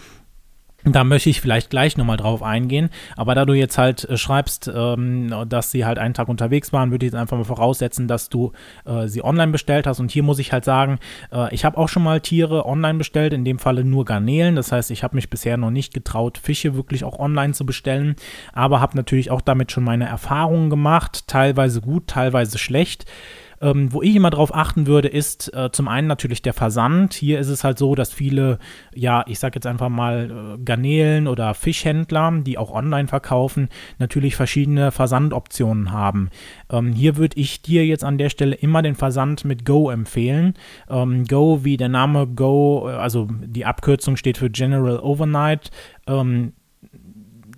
Da 0.92 1.04
möchte 1.04 1.30
ich 1.30 1.40
vielleicht 1.40 1.70
gleich 1.70 1.96
nochmal 1.96 2.16
drauf 2.16 2.42
eingehen. 2.42 2.90
Aber 3.16 3.34
da 3.34 3.44
du 3.44 3.54
jetzt 3.54 3.78
halt 3.78 4.04
äh, 4.04 4.16
schreibst, 4.16 4.70
ähm, 4.74 5.32
dass 5.48 5.70
sie 5.70 5.84
halt 5.84 5.98
einen 5.98 6.14
Tag 6.14 6.28
unterwegs 6.28 6.72
waren, 6.72 6.90
würde 6.90 7.06
ich 7.06 7.12
jetzt 7.12 7.20
einfach 7.20 7.36
mal 7.36 7.44
voraussetzen, 7.44 8.08
dass 8.08 8.28
du 8.28 8.52
äh, 8.84 9.08
sie 9.08 9.24
online 9.24 9.52
bestellt 9.52 9.86
hast. 9.86 10.00
Und 10.00 10.10
hier 10.10 10.22
muss 10.22 10.38
ich 10.38 10.52
halt 10.52 10.64
sagen, 10.64 10.98
äh, 11.32 11.54
ich 11.54 11.64
habe 11.64 11.78
auch 11.78 11.88
schon 11.88 12.02
mal 12.02 12.20
Tiere 12.20 12.66
online 12.66 12.98
bestellt, 12.98 13.32
in 13.32 13.44
dem 13.44 13.58
Falle 13.58 13.84
nur 13.84 14.04
Garnelen. 14.04 14.56
Das 14.56 14.72
heißt, 14.72 14.90
ich 14.90 15.02
habe 15.02 15.16
mich 15.16 15.30
bisher 15.30 15.56
noch 15.56 15.70
nicht 15.70 15.94
getraut, 15.94 16.38
Fische 16.38 16.74
wirklich 16.74 17.04
auch 17.04 17.18
online 17.18 17.52
zu 17.52 17.66
bestellen. 17.66 18.16
Aber 18.52 18.80
habe 18.80 18.96
natürlich 18.96 19.30
auch 19.30 19.40
damit 19.40 19.72
schon 19.72 19.84
meine 19.84 20.06
Erfahrungen 20.06 20.70
gemacht. 20.70 21.26
Teilweise 21.26 21.80
gut, 21.80 22.08
teilweise 22.08 22.58
schlecht. 22.58 23.06
Ähm, 23.60 23.92
wo 23.92 24.02
ich 24.02 24.14
immer 24.14 24.30
drauf 24.30 24.54
achten 24.54 24.86
würde, 24.86 25.08
ist 25.08 25.52
äh, 25.54 25.70
zum 25.72 25.88
einen 25.88 26.06
natürlich 26.06 26.42
der 26.42 26.52
Versand. 26.52 27.14
Hier 27.14 27.38
ist 27.38 27.48
es 27.48 27.64
halt 27.64 27.78
so, 27.78 27.94
dass 27.94 28.12
viele, 28.12 28.58
ja, 28.94 29.24
ich 29.26 29.38
sag 29.38 29.54
jetzt 29.54 29.66
einfach 29.66 29.88
mal 29.88 30.56
äh, 30.58 30.62
Garnelen 30.62 31.26
oder 31.26 31.54
Fischhändler, 31.54 32.32
die 32.42 32.58
auch 32.58 32.70
online 32.70 33.08
verkaufen, 33.08 33.68
natürlich 33.98 34.36
verschiedene 34.36 34.90
Versandoptionen 34.90 35.92
haben. 35.92 36.30
Ähm, 36.70 36.92
hier 36.92 37.16
würde 37.16 37.38
ich 37.38 37.62
dir 37.62 37.86
jetzt 37.86 38.04
an 38.04 38.18
der 38.18 38.30
Stelle 38.30 38.54
immer 38.54 38.82
den 38.82 38.94
Versand 38.94 39.44
mit 39.44 39.64
Go 39.64 39.90
empfehlen. 39.90 40.54
Ähm, 40.88 41.24
Go, 41.24 41.64
wie 41.64 41.76
der 41.76 41.88
Name 41.88 42.26
Go, 42.26 42.88
äh, 42.88 42.92
also 42.92 43.28
die 43.30 43.64
Abkürzung 43.64 44.16
steht 44.16 44.38
für 44.38 44.50
General 44.50 45.00
Overnight. 45.00 45.70
Ähm, 46.06 46.52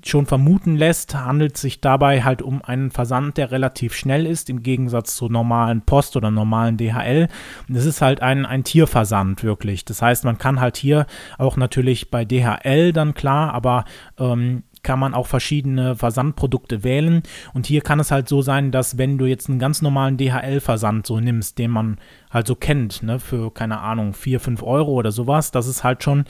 schon 0.04 0.26
vermuten 0.26 0.76
lässt, 0.76 1.14
handelt 1.14 1.56
sich 1.56 1.80
dabei 1.80 2.22
halt 2.22 2.42
um 2.42 2.62
einen 2.62 2.90
Versand, 2.90 3.36
der 3.36 3.50
relativ 3.50 3.94
schnell 3.94 4.26
ist, 4.26 4.50
im 4.50 4.62
Gegensatz 4.62 5.16
zu 5.16 5.28
normalen 5.28 5.82
Post 5.82 6.16
oder 6.16 6.30
normalen 6.30 6.76
DHL. 6.76 7.28
Und 7.68 7.76
es 7.76 7.86
ist 7.86 8.02
halt 8.02 8.22
ein, 8.22 8.46
ein 8.46 8.64
Tierversand 8.64 9.42
wirklich. 9.42 9.84
Das 9.84 10.02
heißt, 10.02 10.24
man 10.24 10.38
kann 10.38 10.60
halt 10.60 10.76
hier 10.76 11.06
auch 11.38 11.56
natürlich 11.56 12.10
bei 12.10 12.24
DHL 12.24 12.92
dann 12.92 13.14
klar, 13.14 13.54
aber 13.54 13.84
ähm, 14.18 14.62
kann 14.82 14.98
man 14.98 15.14
auch 15.14 15.26
verschiedene 15.26 15.96
Versandprodukte 15.96 16.82
wählen. 16.84 17.22
Und 17.52 17.66
hier 17.66 17.80
kann 17.82 18.00
es 18.00 18.10
halt 18.10 18.28
so 18.28 18.42
sein, 18.42 18.70
dass 18.70 18.98
wenn 18.98 19.18
du 19.18 19.26
jetzt 19.26 19.48
einen 19.48 19.58
ganz 19.58 19.82
normalen 19.82 20.16
DHL-Versand 20.16 21.06
so 21.06 21.20
nimmst, 21.20 21.58
den 21.58 21.70
man 21.70 21.98
halt 22.30 22.46
so 22.46 22.54
kennt, 22.54 23.02
ne, 23.02 23.18
für 23.18 23.52
keine 23.52 23.80
Ahnung, 23.80 24.14
4, 24.14 24.40
5 24.40 24.62
Euro 24.62 24.92
oder 24.92 25.10
sowas, 25.10 25.50
dass 25.50 25.66
es 25.66 25.82
halt 25.82 26.02
schon 26.02 26.24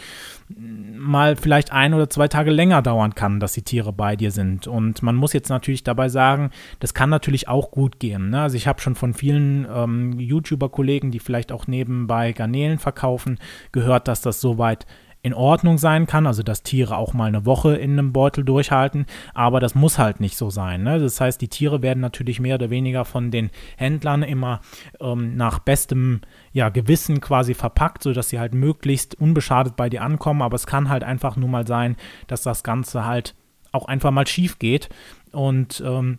mal 0.97 1.37
vielleicht 1.37 1.73
ein 1.73 1.95
oder 1.95 2.09
zwei 2.09 2.27
Tage 2.27 2.51
länger 2.51 2.83
dauern 2.83 3.15
kann, 3.15 3.39
dass 3.39 3.53
die 3.53 3.63
Tiere 3.63 3.93
bei 3.93 4.17
dir 4.17 4.31
sind. 4.31 4.67
Und 4.67 5.03
man 5.03 5.15
muss 5.15 5.33
jetzt 5.33 5.51
natürlich 5.51 5.85
dabei 5.85 6.09
sagen, 6.09 6.51
das 6.81 6.95
kann 6.95 7.11
natürlich 7.11 7.49
auch 7.49 7.71
gut 7.71 8.01
gehen. 8.01 8.31
Ne? 8.31 8.41
Also 8.41 8.57
ich 8.57 8.67
habe 8.67 8.81
schon 8.81 8.95
von 8.95 9.15
vielen 9.15 9.67
ähm, 9.73 10.19
YouTuber-Kollegen, 10.19 11.11
die 11.11 11.21
vielleicht 11.21 11.53
auch 11.53 11.67
nebenbei 11.67 12.33
Garnelen 12.33 12.79
verkaufen, 12.79 13.39
gehört, 13.73 14.09
dass 14.09 14.23
das 14.23 14.41
soweit 14.41 14.87
in 15.23 15.35
Ordnung 15.35 15.77
sein 15.77 16.07
kann, 16.07 16.27
also 16.27 16.43
dass 16.43 16.63
Tiere 16.63 16.97
auch 16.97 17.13
mal 17.13 17.27
eine 17.27 17.45
Woche 17.45 17.77
in 17.77 17.93
einem 17.93 18.13
Beutel 18.13 18.45
durchhalten, 18.45 19.07
aber 19.35 19.61
das 19.61 19.75
muss 19.75 19.99
halt 19.99 20.21
nicht 20.21 20.37
so 20.37 20.49
sein. 20.49 20.83
Ne? 20.83 20.99
Das 20.99 21.21
heißt, 21.21 21.41
die 21.41 21.49
Tiere 21.49 21.83
werden 21.83 22.01
natürlich 22.01 22.41
mehr 22.41 22.55
oder 22.55 22.71
weniger 22.71 23.05
von 23.05 23.31
den 23.31 23.51
Händlern 23.77 24.23
immer 24.23 24.61
ähm, 25.01 25.37
nach 25.37 25.59
bestem 25.59 26.23
ja, 26.53 26.71
Gewissen 26.71 27.21
quasi 27.21 27.55
verpackt, 27.55 28.03
sodass 28.03 28.31
sie 28.31 28.39
halt 28.39 28.55
möglichst 28.55 29.15
unbeschadet 29.21 29.77
bei 29.77 29.91
dir 29.91 30.03
ankommen, 30.03 30.43
aber 30.43 30.55
es 30.55 30.67
kann 30.67 30.89
halt 30.89 31.05
einfach 31.05 31.37
nur 31.37 31.49
mal 31.49 31.67
sein, 31.67 31.97
dass 32.27 32.43
das 32.43 32.63
Ganze 32.63 33.05
halt 33.05 33.35
auch 33.73 33.87
einfach 33.87 34.11
mal 34.11 34.27
schief 34.27 34.59
geht 34.59 34.89
und 35.33 35.83
ähm, 35.85 36.19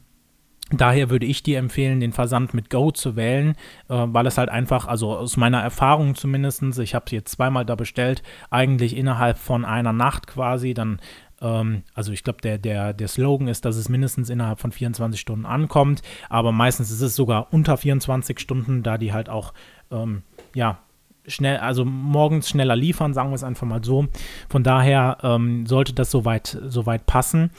Daher 0.72 1.10
würde 1.10 1.26
ich 1.26 1.44
dir 1.44 1.60
empfehlen, 1.60 2.00
den 2.00 2.14
Versand 2.14 2.54
mit 2.54 2.70
Go 2.70 2.92
zu 2.92 3.16
wählen, 3.16 3.56
äh, 3.90 4.06
weil 4.08 4.26
es 4.26 4.38
halt 4.38 4.50
einfach, 4.50 4.88
also 4.88 5.16
aus 5.16 5.38
meiner 5.38 5.62
Erfahrung 5.62 6.16
zumindest, 6.16 6.62
ich 6.80 6.96
habe 6.96 7.06
es 7.08 7.12
jetzt 7.12 7.32
zweimal 7.32 7.66
da 7.66 7.76
bestellt, 7.76 8.24
eigentlich 8.50 8.96
innerhalb 8.96 9.38
von 9.38 9.66
einer 9.66 9.94
Nacht 9.94 10.28
quasi, 10.28 10.74
dann 10.74 11.00
ähm, 11.42 11.84
also 11.94 12.12
ich 12.12 12.24
glaube, 12.24 12.42
der, 12.42 12.58
der, 12.58 12.94
der 12.94 13.08
Slogan 13.08 13.48
ist, 13.48 13.66
dass 13.66 13.76
es 13.76 13.90
mindestens 13.90 14.30
innerhalb 14.30 14.60
von 14.60 14.72
24 14.72 15.20
Stunden 15.20 15.46
ankommt, 15.46 16.02
aber 16.30 16.52
meistens 16.52 16.92
ist 16.92 17.02
es 17.02 17.16
sogar 17.16 17.52
unter 17.52 17.78
24 17.78 18.40
Stunden, 18.40 18.84
da 18.84 18.98
die 18.98 19.14
halt 19.14 19.30
auch, 19.30 19.54
ähm, 19.92 20.24
ja, 20.56 20.80
schnell, 21.28 21.58
also 21.58 21.86
morgens 21.86 22.50
schneller 22.50 22.76
liefern, 22.76 23.14
sagen 23.14 23.30
wir 23.30 23.36
es 23.36 23.44
einfach 23.44 23.68
mal 23.68 23.84
so. 23.84 24.08
Von 24.50 24.64
daher 24.64 25.18
ähm, 25.22 25.66
sollte 25.66 25.94
das 25.94 26.12
soweit, 26.12 26.58
soweit 26.66 27.06
passen. 27.06 27.52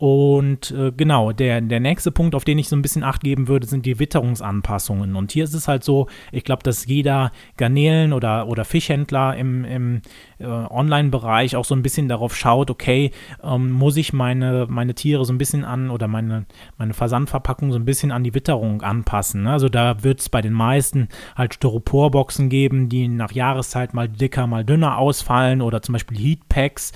Und 0.00 0.70
äh, 0.70 0.92
genau, 0.96 1.30
der, 1.30 1.60
der 1.60 1.78
nächste 1.78 2.10
Punkt, 2.10 2.34
auf 2.34 2.44
den 2.44 2.56
ich 2.56 2.70
so 2.70 2.74
ein 2.74 2.80
bisschen 2.80 3.04
Acht 3.04 3.22
geben 3.22 3.48
würde, 3.48 3.66
sind 3.66 3.84
die 3.84 3.98
Witterungsanpassungen. 3.98 5.14
Und 5.14 5.30
hier 5.30 5.44
ist 5.44 5.52
es 5.52 5.68
halt 5.68 5.84
so, 5.84 6.06
ich 6.32 6.42
glaube, 6.42 6.62
dass 6.62 6.86
jeder 6.86 7.32
Garnelen- 7.58 8.14
oder, 8.14 8.48
oder 8.48 8.64
Fischhändler 8.64 9.36
im, 9.36 9.66
im 9.66 10.00
äh, 10.38 10.46
Online-Bereich 10.46 11.54
auch 11.54 11.66
so 11.66 11.74
ein 11.74 11.82
bisschen 11.82 12.08
darauf 12.08 12.34
schaut, 12.34 12.70
okay, 12.70 13.10
ähm, 13.44 13.72
muss 13.72 13.98
ich 13.98 14.14
meine, 14.14 14.66
meine 14.70 14.94
Tiere 14.94 15.26
so 15.26 15.34
ein 15.34 15.38
bisschen 15.38 15.64
an 15.64 15.90
oder 15.90 16.08
meine, 16.08 16.46
meine 16.78 16.94
Versandverpackung 16.94 17.70
so 17.70 17.78
ein 17.78 17.84
bisschen 17.84 18.10
an 18.10 18.24
die 18.24 18.32
Witterung 18.32 18.80
anpassen. 18.80 19.42
Ne? 19.42 19.52
Also 19.52 19.68
da 19.68 20.02
wird 20.02 20.20
es 20.20 20.30
bei 20.30 20.40
den 20.40 20.54
meisten 20.54 21.08
halt 21.36 21.52
Styroporboxen 21.52 22.48
geben, 22.48 22.88
die 22.88 23.06
nach 23.06 23.32
Jahreszeit 23.32 23.92
mal 23.92 24.08
dicker, 24.08 24.46
mal 24.46 24.64
dünner 24.64 24.96
ausfallen 24.96 25.60
oder 25.60 25.82
zum 25.82 25.92
Beispiel 25.92 26.16
Heatpacks 26.16 26.92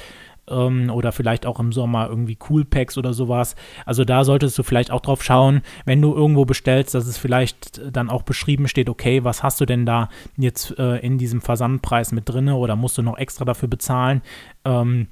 ähm, 0.49 0.91
oder 0.91 1.13
vielleicht 1.13 1.47
auch 1.47 1.61
im 1.61 1.73
Sommer 1.73 2.09
irgendwie 2.09 2.37
Coolpacks 2.37 2.99
oder 2.99 3.13
sowas. 3.13 3.57
Also 3.87 4.05
da 4.05 4.25
solltest 4.25 4.59
du 4.59 4.63
vielleicht 4.63 4.91
auch 4.91 5.01
drauf 5.01 5.23
schauen, 5.23 5.63
wenn 5.85 6.01
du 6.03 6.15
irgendwo 6.15 6.45
bestellst, 6.45 6.95
dass 6.95 7.07
es 7.07 7.19
vielleicht 7.19 7.81
dann 7.95 8.11
auch 8.11 8.23
beschrieben 8.23 8.69
steht, 8.69 8.89
okay, 8.89 9.25
was 9.25 9.43
hast 9.43 9.61
du 9.61 9.67
denn 9.67 9.87
da 9.87 10.09
jetzt 10.37 10.79
äh, 10.79 10.99
in 10.99 11.19
diesem 11.19 11.41
Versandpreis 11.41 12.13
mit 12.13 12.29
drin 12.29 12.49
oder 12.49 12.77
musst 12.77 12.99
du 12.99 13.03
noch 13.03 13.19
extra 13.19 13.45
dafür 13.45 13.69
bezahlen? 13.69 14.23
Ähm, 14.65 15.09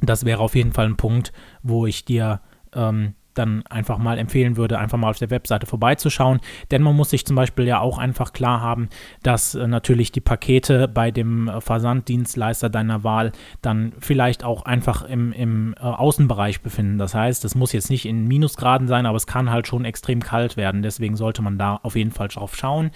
das 0.00 0.24
wäre 0.24 0.40
auf 0.40 0.54
jeden 0.54 0.72
Fall 0.72 0.86
ein 0.86 0.96
Punkt, 0.96 1.32
wo 1.62 1.86
ich 1.86 2.04
dir 2.04 2.40
ähm, 2.74 3.14
dann 3.34 3.62
einfach 3.68 3.98
mal 3.98 4.18
empfehlen 4.18 4.56
würde, 4.56 4.78
einfach 4.78 4.98
mal 4.98 5.10
auf 5.10 5.18
der 5.18 5.30
Webseite 5.30 5.66
vorbeizuschauen. 5.66 6.40
Denn 6.70 6.82
man 6.82 6.96
muss 6.96 7.10
sich 7.10 7.26
zum 7.26 7.36
Beispiel 7.36 7.66
ja 7.66 7.80
auch 7.80 7.98
einfach 7.98 8.32
klar 8.32 8.60
haben, 8.60 8.88
dass 9.22 9.54
äh, 9.54 9.66
natürlich 9.66 10.12
die 10.12 10.20
Pakete 10.20 10.88
bei 10.88 11.10
dem 11.10 11.48
äh, 11.48 11.60
Versanddienstleister 11.60 12.70
deiner 12.70 13.04
Wahl 13.04 13.32
dann 13.60 13.92
vielleicht 13.98 14.44
auch 14.44 14.64
einfach 14.64 15.02
im, 15.02 15.32
im 15.32 15.74
äh, 15.78 15.80
Außenbereich 15.80 16.60
befinden. 16.60 16.98
Das 16.98 17.14
heißt, 17.14 17.44
es 17.44 17.54
muss 17.54 17.72
jetzt 17.72 17.90
nicht 17.90 18.06
in 18.06 18.26
Minusgraden 18.26 18.88
sein, 18.88 19.06
aber 19.06 19.16
es 19.16 19.26
kann 19.26 19.50
halt 19.50 19.66
schon 19.66 19.84
extrem 19.84 20.20
kalt 20.20 20.56
werden. 20.56 20.82
Deswegen 20.82 21.16
sollte 21.16 21.42
man 21.42 21.58
da 21.58 21.80
auf 21.82 21.96
jeden 21.96 22.12
Fall 22.12 22.28
drauf 22.28 22.56
schauen. 22.56 22.90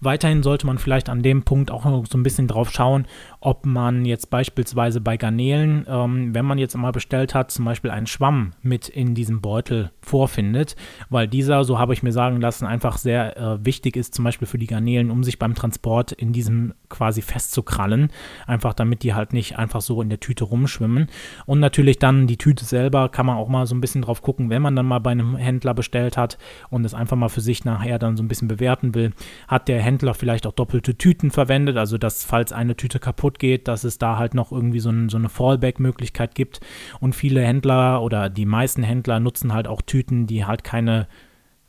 Weiterhin 0.00 0.42
sollte 0.42 0.66
man 0.66 0.78
vielleicht 0.78 1.08
an 1.10 1.22
dem 1.22 1.42
Punkt 1.42 1.70
auch 1.70 1.84
so 1.84 2.18
ein 2.18 2.22
bisschen 2.22 2.48
drauf 2.48 2.70
schauen, 2.70 3.06
ob 3.40 3.64
man 3.64 4.04
jetzt 4.04 4.28
beispielsweise 4.28 5.00
bei 5.00 5.16
Garnelen, 5.16 5.86
ähm, 5.88 6.34
wenn 6.34 6.44
man 6.44 6.58
jetzt 6.58 6.76
mal 6.76 6.90
bestellt 6.90 7.34
hat, 7.34 7.50
zum 7.50 7.64
Beispiel 7.64 7.90
einen 7.90 8.06
Schwamm 8.06 8.52
mit 8.62 8.88
in 8.88 9.14
diesem 9.14 9.40
Beutel 9.40 9.90
vorfindet, 10.02 10.76
weil 11.08 11.26
dieser, 11.26 11.64
so 11.64 11.78
habe 11.78 11.94
ich 11.94 12.02
mir 12.02 12.12
sagen 12.12 12.40
lassen, 12.40 12.66
einfach 12.66 12.98
sehr 12.98 13.36
äh, 13.38 13.64
wichtig 13.64 13.96
ist, 13.96 14.14
zum 14.14 14.24
Beispiel 14.24 14.46
für 14.46 14.58
die 14.58 14.66
Garnelen, 14.66 15.10
um 15.10 15.24
sich 15.24 15.38
beim 15.38 15.54
Transport 15.54 16.12
in 16.12 16.32
diesem 16.32 16.74
quasi 16.90 17.22
festzukrallen, 17.22 18.10
einfach 18.46 18.74
damit 18.74 19.02
die 19.02 19.14
halt 19.14 19.32
nicht 19.32 19.58
einfach 19.58 19.80
so 19.80 20.02
in 20.02 20.10
der 20.10 20.20
Tüte 20.20 20.44
rumschwimmen. 20.44 21.08
Und 21.46 21.60
natürlich 21.60 21.98
dann 21.98 22.26
die 22.26 22.36
Tüte 22.36 22.66
selber 22.66 23.08
kann 23.08 23.24
man 23.24 23.38
auch 23.38 23.48
mal 23.48 23.66
so 23.66 23.74
ein 23.74 23.80
bisschen 23.80 24.02
drauf 24.02 24.20
gucken, 24.20 24.50
wenn 24.50 24.60
man 24.60 24.76
dann 24.76 24.86
mal 24.86 24.98
bei 24.98 25.12
einem 25.12 25.36
Händler 25.36 25.72
bestellt 25.72 26.18
hat 26.18 26.36
und 26.68 26.84
es 26.84 26.92
einfach 26.92 27.16
mal 27.16 27.28
für 27.30 27.40
sich 27.40 27.64
nachher 27.64 27.98
dann 27.98 28.18
so 28.18 28.22
ein 28.22 28.28
bisschen 28.28 28.48
bewerten 28.48 28.94
will, 28.94 29.12
hat 29.48 29.68
der 29.68 29.80
Händler 29.80 30.12
vielleicht 30.12 30.46
auch 30.46 30.52
doppelte 30.52 30.96
Tüten 30.96 31.30
verwendet, 31.30 31.78
also 31.78 31.96
dass 31.96 32.24
falls 32.24 32.52
eine 32.52 32.76
Tüte 32.76 32.98
kaputt 32.98 33.29
geht, 33.38 33.68
dass 33.68 33.84
es 33.84 33.98
da 33.98 34.18
halt 34.18 34.34
noch 34.34 34.52
irgendwie 34.52 34.80
so, 34.80 34.90
ein, 34.90 35.08
so 35.08 35.16
eine 35.16 35.28
Fallback-Möglichkeit 35.28 36.34
gibt. 36.34 36.60
Und 37.00 37.14
viele 37.14 37.42
Händler 37.42 38.02
oder 38.02 38.28
die 38.28 38.46
meisten 38.46 38.82
Händler 38.82 39.20
nutzen 39.20 39.52
halt 39.52 39.68
auch 39.68 39.82
Tüten, 39.82 40.26
die 40.26 40.44
halt 40.44 40.64
keine 40.64 41.06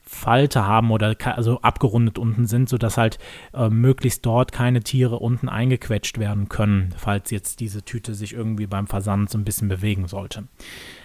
Falte 0.04 0.68
haben 0.68 0.92
oder 0.92 1.16
also 1.24 1.62
abgerundet 1.62 2.18
unten 2.20 2.46
sind, 2.46 2.68
sodass 2.68 2.98
halt 2.98 3.18
äh, 3.54 3.70
möglichst 3.70 4.26
dort 4.26 4.52
keine 4.52 4.82
Tiere 4.82 5.20
unten 5.20 5.48
eingequetscht 5.48 6.18
werden 6.18 6.50
können, 6.50 6.94
falls 6.98 7.32
jetzt 7.32 7.62
diese 7.62 7.84
Tüte 7.84 8.14
sich 8.14 8.34
irgendwie 8.34 8.68
beim 8.68 8.88
Versand 8.88 9.30
so 9.30 9.38
ein 9.38 9.46
bisschen 9.46 9.70
bewegen 9.70 10.08
sollte. 10.08 10.44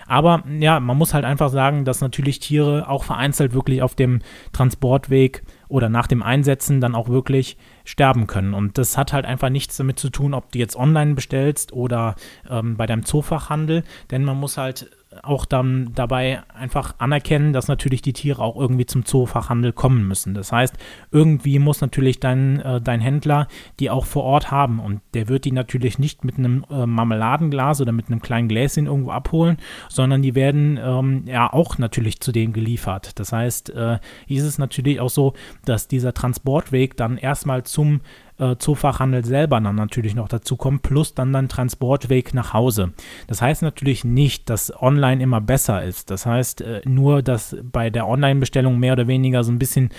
Aber 0.07 0.43
ja, 0.59 0.81
man 0.81 0.99
muss 0.99 1.15
halt 1.15 1.25
einfach 1.25 1.51
sagen, 1.51 1.85
dass 1.85 2.01
natürlich 2.01 2.41
Tiere 2.41 2.89
auch 2.89 3.05
vereinzelt 3.05 3.55
wirklich 3.55 3.81
auf 3.81 3.95
dem 3.95 4.23
Transportweg 4.53 5.45
oder 5.69 5.89
nach 5.89 6.09
dem 6.09 6.23
Einsetzen 6.23 6.81
dann 6.81 6.95
auch 6.95 7.09
wirklich 7.09 7.57
sterben 7.87 8.27
können. 8.27 8.53
Und 8.53 8.77
das 8.77 8.99
hat 8.99 9.15
halt 9.15 9.25
einfach 9.25 9.49
nichts 9.49 9.79
damit 9.79 9.99
zu 9.99 10.11
tun, 10.11 10.35
ob 10.35 10.53
du 10.53 10.59
jetzt 10.59 10.77
online 10.77 11.15
bestellst 11.15 11.73
oder 11.73 12.17
ähm, 12.51 12.77
bei 12.77 12.85
deinem 12.85 13.05
Zoofachhandel, 13.05 13.85
denn 14.11 14.25
man 14.25 14.37
muss 14.37 14.59
halt 14.59 14.91
auch 15.23 15.45
dann 15.45 15.93
dabei 15.95 16.43
einfach 16.55 16.95
anerkennen, 16.99 17.53
dass 17.53 17.69
natürlich 17.69 18.03
die 18.03 18.13
Tiere 18.13 18.43
auch 18.43 18.57
irgendwie 18.57 18.87
zum 18.87 19.05
Zoofachhandel 19.05 19.73
kommen 19.73 20.07
müssen. 20.07 20.35
Das 20.35 20.53
heißt, 20.53 20.77
irgendwie 21.11 21.59
muss 21.59 21.81
natürlich 21.81 22.21
dein, 22.21 22.61
äh, 22.61 22.81
dein 22.81 23.01
Händler 23.01 23.49
die 23.81 23.91
auch 23.91 24.07
vor 24.07 24.25
Ort 24.25 24.51
haben 24.51 24.81
und 24.81 25.01
der 25.15 25.29
wird 25.29 25.45
die 25.45 25.53
natürlich 25.53 25.99
nicht 25.99 26.25
mit 26.25 26.39
einem 26.39 26.65
äh, 26.71 26.87
Marmeladenglas 26.87 27.81
oder 27.81 27.93
mit 27.93 28.09
einem 28.09 28.21
kleinen 28.21 28.49
Gläschen 28.49 28.87
irgendwo 28.87 29.11
abholen, 29.11 29.59
sondern 29.89 30.23
die 30.23 30.35
werden 30.35 30.79
ähm, 30.83 31.25
ja 31.27 31.53
auch 31.53 31.79
natürlich 31.79 32.21
zu 32.21 32.33
denen 32.33 32.53
geliefert. 32.53 33.19
Das 33.19 33.33
heißt, 33.33 33.71
äh, 33.71 33.99
ist 34.29 34.45
es 34.45 34.59
natürlich 34.59 35.01
auch 35.01 35.11
so, 35.11 35.35
dass 35.65 35.89
dieser 35.89 36.15
Transportweg 36.15 36.97
dann 36.97 37.19
erstmal 37.19 37.65
zum 37.65 38.01
äh, 38.39 38.57
Zoofachhandel 38.57 39.25
selber 39.25 39.61
dann 39.61 39.77
natürlich 39.77 40.15
noch 40.15 40.29
dazu 40.29 40.57
kommt, 40.57 40.83
plus 40.83 41.15
dann 41.15 41.33
dann 41.33 41.49
Transportweg 41.49 42.35
nach 42.35 42.53
Hause. 42.53 42.93
Das 43.27 43.43
heißt 43.43 43.63
natürlich 43.63 44.05
nicht, 44.05 44.51
dass 44.51 44.73
online 44.81 45.23
immer 45.23 45.41
besser 45.41 45.83
ist. 45.83 46.11
Das 46.11 46.27
heißt 46.27 46.61
äh, 46.61 46.81
nur, 46.85 47.23
dass 47.23 47.57
bei 47.63 47.91
der 47.91 48.07
Online-Bestellung 48.07 48.79
mehr 48.79 48.93
oder 48.93 49.07
weniger 49.07 49.45
so 49.45 49.53
ein 49.53 49.59
bisschen 49.59 49.91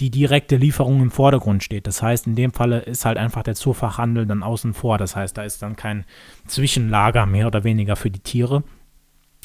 die 0.00 0.10
direkte 0.10 0.56
Lieferung 0.56 1.00
im 1.00 1.10
Vordergrund 1.10 1.62
steht. 1.62 1.86
Das 1.86 2.02
heißt, 2.02 2.26
in 2.26 2.34
dem 2.34 2.52
Falle 2.52 2.80
ist 2.80 3.04
halt 3.04 3.16
einfach 3.16 3.44
der 3.44 3.54
Zoofachhandel 3.54 4.26
dann 4.26 4.42
außen 4.42 4.74
vor. 4.74 4.98
Das 4.98 5.14
heißt, 5.14 5.38
da 5.38 5.44
ist 5.44 5.62
dann 5.62 5.76
kein 5.76 6.04
Zwischenlager 6.46 7.26
mehr 7.26 7.46
oder 7.46 7.62
weniger 7.62 7.94
für 7.94 8.10
die 8.10 8.20
Tiere 8.20 8.64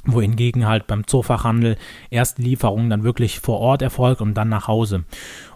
wohingegen 0.05 0.65
halt 0.65 0.87
beim 0.87 1.05
Zoofachhandel 1.05 1.77
erst 2.09 2.39
Lieferung 2.39 2.89
dann 2.89 3.03
wirklich 3.03 3.39
vor 3.39 3.59
Ort 3.59 3.81
erfolgt 3.81 4.21
und 4.21 4.33
dann 4.33 4.49
nach 4.49 4.67
Hause. 4.67 5.03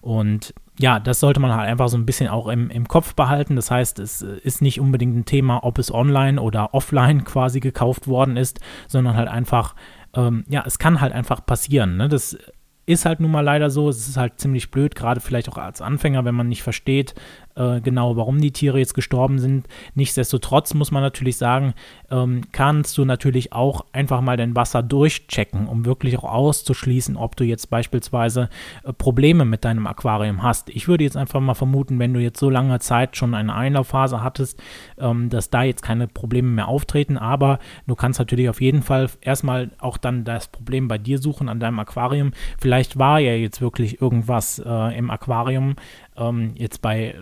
Und 0.01 0.53
ja, 0.79 0.99
das 0.99 1.19
sollte 1.19 1.39
man 1.39 1.53
halt 1.53 1.69
einfach 1.69 1.87
so 1.87 1.97
ein 1.97 2.05
bisschen 2.05 2.29
auch 2.29 2.47
im, 2.47 2.69
im 2.69 2.87
Kopf 2.87 3.13
behalten. 3.13 3.55
Das 3.55 3.69
heißt, 3.69 3.99
es 3.99 4.21
ist 4.21 4.61
nicht 4.61 4.79
unbedingt 4.79 5.15
ein 5.15 5.25
Thema, 5.25 5.63
ob 5.63 5.77
es 5.77 5.93
online 5.93 6.41
oder 6.41 6.73
offline 6.73 7.23
quasi 7.25 7.59
gekauft 7.59 8.07
worden 8.07 8.37
ist, 8.37 8.59
sondern 8.87 9.15
halt 9.15 9.27
einfach, 9.27 9.75
ähm, 10.15 10.45
ja, 10.49 10.63
es 10.65 10.79
kann 10.79 11.01
halt 11.01 11.13
einfach 11.13 11.45
passieren. 11.45 11.97
Ne? 11.97 12.09
Das 12.09 12.37
ist 12.85 13.05
halt 13.05 13.19
nun 13.19 13.31
mal 13.31 13.41
leider 13.41 13.69
so. 13.69 13.87
Es 13.87 14.07
ist 14.07 14.17
halt 14.17 14.39
ziemlich 14.39 14.71
blöd, 14.71 14.95
gerade 14.95 15.21
vielleicht 15.21 15.49
auch 15.49 15.57
als 15.57 15.81
Anfänger, 15.81 16.25
wenn 16.25 16.35
man 16.35 16.49
nicht 16.49 16.63
versteht, 16.63 17.13
äh, 17.55 17.81
genau, 17.81 18.15
warum 18.17 18.41
die 18.41 18.51
Tiere 18.51 18.79
jetzt 18.79 18.93
gestorben 18.93 19.39
sind. 19.39 19.67
Nichtsdestotrotz 19.95 20.73
muss 20.73 20.91
man 20.91 21.03
natürlich 21.03 21.37
sagen, 21.37 21.73
ähm, 22.09 22.41
kannst 22.51 22.97
du 22.97 23.05
natürlich 23.05 23.53
auch 23.53 23.85
einfach 23.93 24.21
mal 24.21 24.37
dein 24.37 24.55
Wasser 24.55 24.83
durchchecken, 24.83 25.67
um 25.67 25.85
wirklich 25.85 26.17
auch 26.17 26.23
auszuschließen, 26.23 27.17
ob 27.17 27.35
du 27.35 27.43
jetzt 27.43 27.69
beispielsweise 27.69 28.49
äh, 28.83 28.93
Probleme 28.93 29.45
mit 29.45 29.65
deinem 29.65 29.87
Aquarium 29.87 30.43
hast. 30.43 30.69
Ich 30.69 30.87
würde 30.87 31.03
jetzt 31.03 31.17
einfach 31.17 31.39
mal 31.39 31.53
vermuten, 31.53 31.99
wenn 31.99 32.13
du 32.13 32.19
jetzt 32.19 32.39
so 32.39 32.49
lange 32.49 32.79
Zeit 32.79 33.17
schon 33.17 33.33
eine 33.33 33.53
Einlaufphase 33.53 34.23
hattest, 34.23 34.61
ähm, 34.97 35.29
dass 35.29 35.49
da 35.49 35.63
jetzt 35.63 35.83
keine 35.83 36.07
Probleme 36.07 36.49
mehr 36.49 36.67
auftreten, 36.67 37.17
aber 37.17 37.59
du 37.87 37.95
kannst 37.95 38.19
natürlich 38.19 38.49
auf 38.49 38.61
jeden 38.61 38.81
Fall 38.81 39.09
erstmal 39.21 39.71
auch 39.79 39.97
dann 39.97 40.23
das 40.23 40.47
Problem 40.47 40.87
bei 40.87 40.97
dir 40.97 41.17
suchen 41.17 41.49
an 41.49 41.59
deinem 41.59 41.79
Aquarium. 41.79 42.31
Vielleicht 42.59 42.97
war 42.97 43.19
ja 43.19 43.33
jetzt 43.33 43.61
wirklich 43.61 44.01
irgendwas 44.01 44.59
äh, 44.59 44.97
im 44.97 45.09
Aquarium, 45.09 45.75
ähm, 46.17 46.53
jetzt 46.55 46.81
bei 46.81 47.15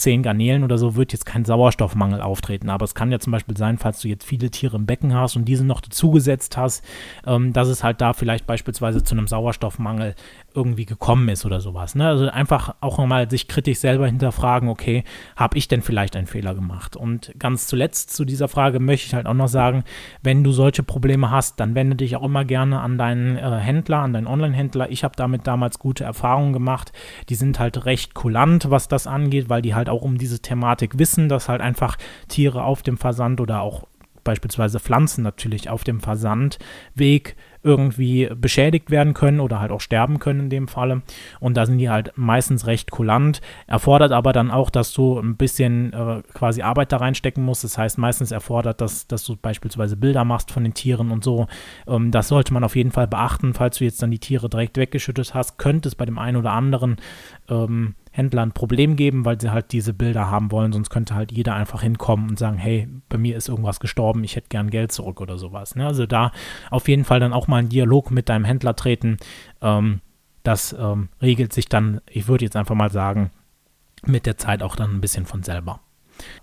zehn 0.00 0.22
Garnelen 0.22 0.64
oder 0.64 0.78
so 0.78 0.96
wird 0.96 1.12
jetzt 1.12 1.26
kein 1.26 1.44
Sauerstoffmangel 1.44 2.20
auftreten. 2.20 2.70
Aber 2.70 2.84
es 2.84 2.94
kann 2.94 3.12
ja 3.12 3.20
zum 3.20 3.32
Beispiel 3.32 3.56
sein, 3.56 3.78
falls 3.78 4.00
du 4.00 4.08
jetzt 4.08 4.24
viele 4.24 4.50
Tiere 4.50 4.76
im 4.76 4.86
Becken 4.86 5.14
hast 5.14 5.36
und 5.36 5.44
diese 5.44 5.64
noch 5.64 5.80
dazugesetzt 5.80 6.56
hast, 6.56 6.84
ähm, 7.26 7.52
dass 7.52 7.68
es 7.68 7.84
halt 7.84 8.00
da 8.00 8.12
vielleicht 8.12 8.46
beispielsweise 8.46 9.04
zu 9.04 9.14
einem 9.14 9.28
Sauerstoffmangel 9.28 10.14
irgendwie 10.54 10.84
gekommen 10.84 11.28
ist 11.28 11.44
oder 11.44 11.60
sowas. 11.60 11.94
Ne? 11.94 12.06
Also 12.06 12.28
einfach 12.28 12.74
auch 12.80 12.98
nochmal 12.98 13.30
sich 13.30 13.48
kritisch 13.48 13.78
selber 13.78 14.06
hinterfragen, 14.06 14.68
okay, 14.68 15.04
habe 15.36 15.58
ich 15.58 15.68
denn 15.68 15.82
vielleicht 15.82 16.16
einen 16.16 16.26
Fehler 16.26 16.54
gemacht? 16.54 16.96
Und 16.96 17.32
ganz 17.38 17.66
zuletzt 17.66 18.14
zu 18.14 18.24
dieser 18.24 18.48
Frage 18.48 18.80
möchte 18.80 19.06
ich 19.06 19.14
halt 19.14 19.26
auch 19.26 19.34
noch 19.34 19.48
sagen, 19.48 19.84
wenn 20.22 20.44
du 20.44 20.52
solche 20.52 20.82
Probleme 20.82 21.30
hast, 21.30 21.60
dann 21.60 21.74
wende 21.74 21.96
dich 21.96 22.16
auch 22.16 22.24
immer 22.24 22.44
gerne 22.44 22.80
an 22.80 22.98
deinen 22.98 23.36
äh, 23.36 23.58
Händler, 23.58 23.98
an 23.98 24.12
deinen 24.12 24.26
Online-Händler. 24.26 24.90
Ich 24.90 25.04
habe 25.04 25.16
damit 25.16 25.46
damals 25.46 25.78
gute 25.78 26.04
Erfahrungen 26.04 26.52
gemacht. 26.52 26.92
Die 27.28 27.34
sind 27.34 27.58
halt 27.58 27.84
recht 27.86 28.14
kulant, 28.14 28.70
was 28.70 28.88
das 28.88 29.06
angeht, 29.06 29.48
weil 29.48 29.62
die 29.62 29.74
halt 29.74 29.88
auch 29.88 30.02
um 30.02 30.18
diese 30.18 30.40
Thematik 30.40 30.98
wissen, 30.98 31.28
dass 31.28 31.48
halt 31.48 31.60
einfach 31.60 31.96
Tiere 32.28 32.64
auf 32.64 32.82
dem 32.82 32.98
Versand 32.98 33.40
oder 33.40 33.62
auch 33.62 33.84
beispielsweise 34.24 34.80
Pflanzen 34.80 35.22
natürlich 35.22 35.70
auf 35.70 35.84
dem 35.84 36.00
Versandweg 36.00 37.36
irgendwie 37.62 38.28
beschädigt 38.34 38.90
werden 38.90 39.14
können 39.14 39.40
oder 39.40 39.60
halt 39.60 39.70
auch 39.70 39.80
sterben 39.80 40.18
können 40.18 40.40
in 40.40 40.50
dem 40.50 40.68
Falle. 40.68 41.02
Und 41.40 41.56
da 41.56 41.66
sind 41.66 41.78
die 41.78 41.90
halt 41.90 42.12
meistens 42.16 42.66
recht 42.66 42.90
kulant. 42.90 43.40
Erfordert 43.66 44.12
aber 44.12 44.32
dann 44.32 44.50
auch, 44.50 44.70
dass 44.70 44.92
du 44.92 45.18
ein 45.18 45.36
bisschen 45.36 45.92
äh, 45.92 46.22
quasi 46.32 46.62
Arbeit 46.62 46.92
da 46.92 46.98
reinstecken 46.98 47.44
musst. 47.44 47.64
Das 47.64 47.76
heißt, 47.76 47.98
meistens 47.98 48.30
erfordert 48.30 48.80
das, 48.80 49.06
dass 49.06 49.24
du 49.24 49.36
beispielsweise 49.36 49.96
Bilder 49.96 50.24
machst 50.24 50.50
von 50.50 50.62
den 50.62 50.74
Tieren 50.74 51.10
und 51.10 51.22
so. 51.22 51.46
Ähm, 51.86 52.10
das 52.10 52.28
sollte 52.28 52.54
man 52.54 52.64
auf 52.64 52.76
jeden 52.76 52.92
Fall 52.92 53.06
beachten. 53.06 53.54
Falls 53.54 53.78
du 53.78 53.84
jetzt 53.84 54.02
dann 54.02 54.10
die 54.10 54.18
Tiere 54.18 54.48
direkt 54.48 54.76
weggeschüttet 54.76 55.34
hast, 55.34 55.58
könnte 55.58 55.88
es 55.88 55.94
bei 55.94 56.06
dem 56.06 56.18
einen 56.18 56.36
oder 56.38 56.52
anderen 56.52 56.96
ähm, 57.48 57.94
Händler 58.10 58.42
ein 58.42 58.52
Problem 58.52 58.96
geben, 58.96 59.24
weil 59.24 59.40
sie 59.40 59.52
halt 59.52 59.72
diese 59.72 59.94
Bilder 59.94 60.30
haben 60.30 60.50
wollen, 60.50 60.72
sonst 60.72 60.90
könnte 60.90 61.14
halt 61.14 61.30
jeder 61.30 61.54
einfach 61.54 61.82
hinkommen 61.82 62.28
und 62.28 62.38
sagen, 62.38 62.58
hey, 62.58 62.88
bei 63.08 63.18
mir 63.18 63.36
ist 63.36 63.48
irgendwas 63.48 63.78
gestorben, 63.80 64.24
ich 64.24 64.36
hätte 64.36 64.48
gern 64.48 64.70
Geld 64.70 64.90
zurück 64.92 65.20
oder 65.20 65.38
sowas. 65.38 65.76
Ne? 65.76 65.86
Also 65.86 66.06
da 66.06 66.32
auf 66.70 66.88
jeden 66.88 67.04
Fall 67.04 67.20
dann 67.20 67.32
auch 67.32 67.46
mal 67.46 67.58
einen 67.58 67.68
Dialog 67.68 68.10
mit 68.10 68.28
deinem 68.28 68.44
Händler 68.44 68.74
treten. 68.74 69.18
Ähm, 69.62 70.00
das 70.42 70.72
ähm, 70.72 71.08
regelt 71.22 71.52
sich 71.52 71.68
dann, 71.68 72.00
ich 72.08 72.26
würde 72.26 72.44
jetzt 72.44 72.56
einfach 72.56 72.74
mal 72.74 72.90
sagen, 72.90 73.30
mit 74.04 74.26
der 74.26 74.38
Zeit 74.38 74.62
auch 74.62 74.76
dann 74.76 74.90
ein 74.90 75.00
bisschen 75.00 75.26
von 75.26 75.42
selber. 75.42 75.80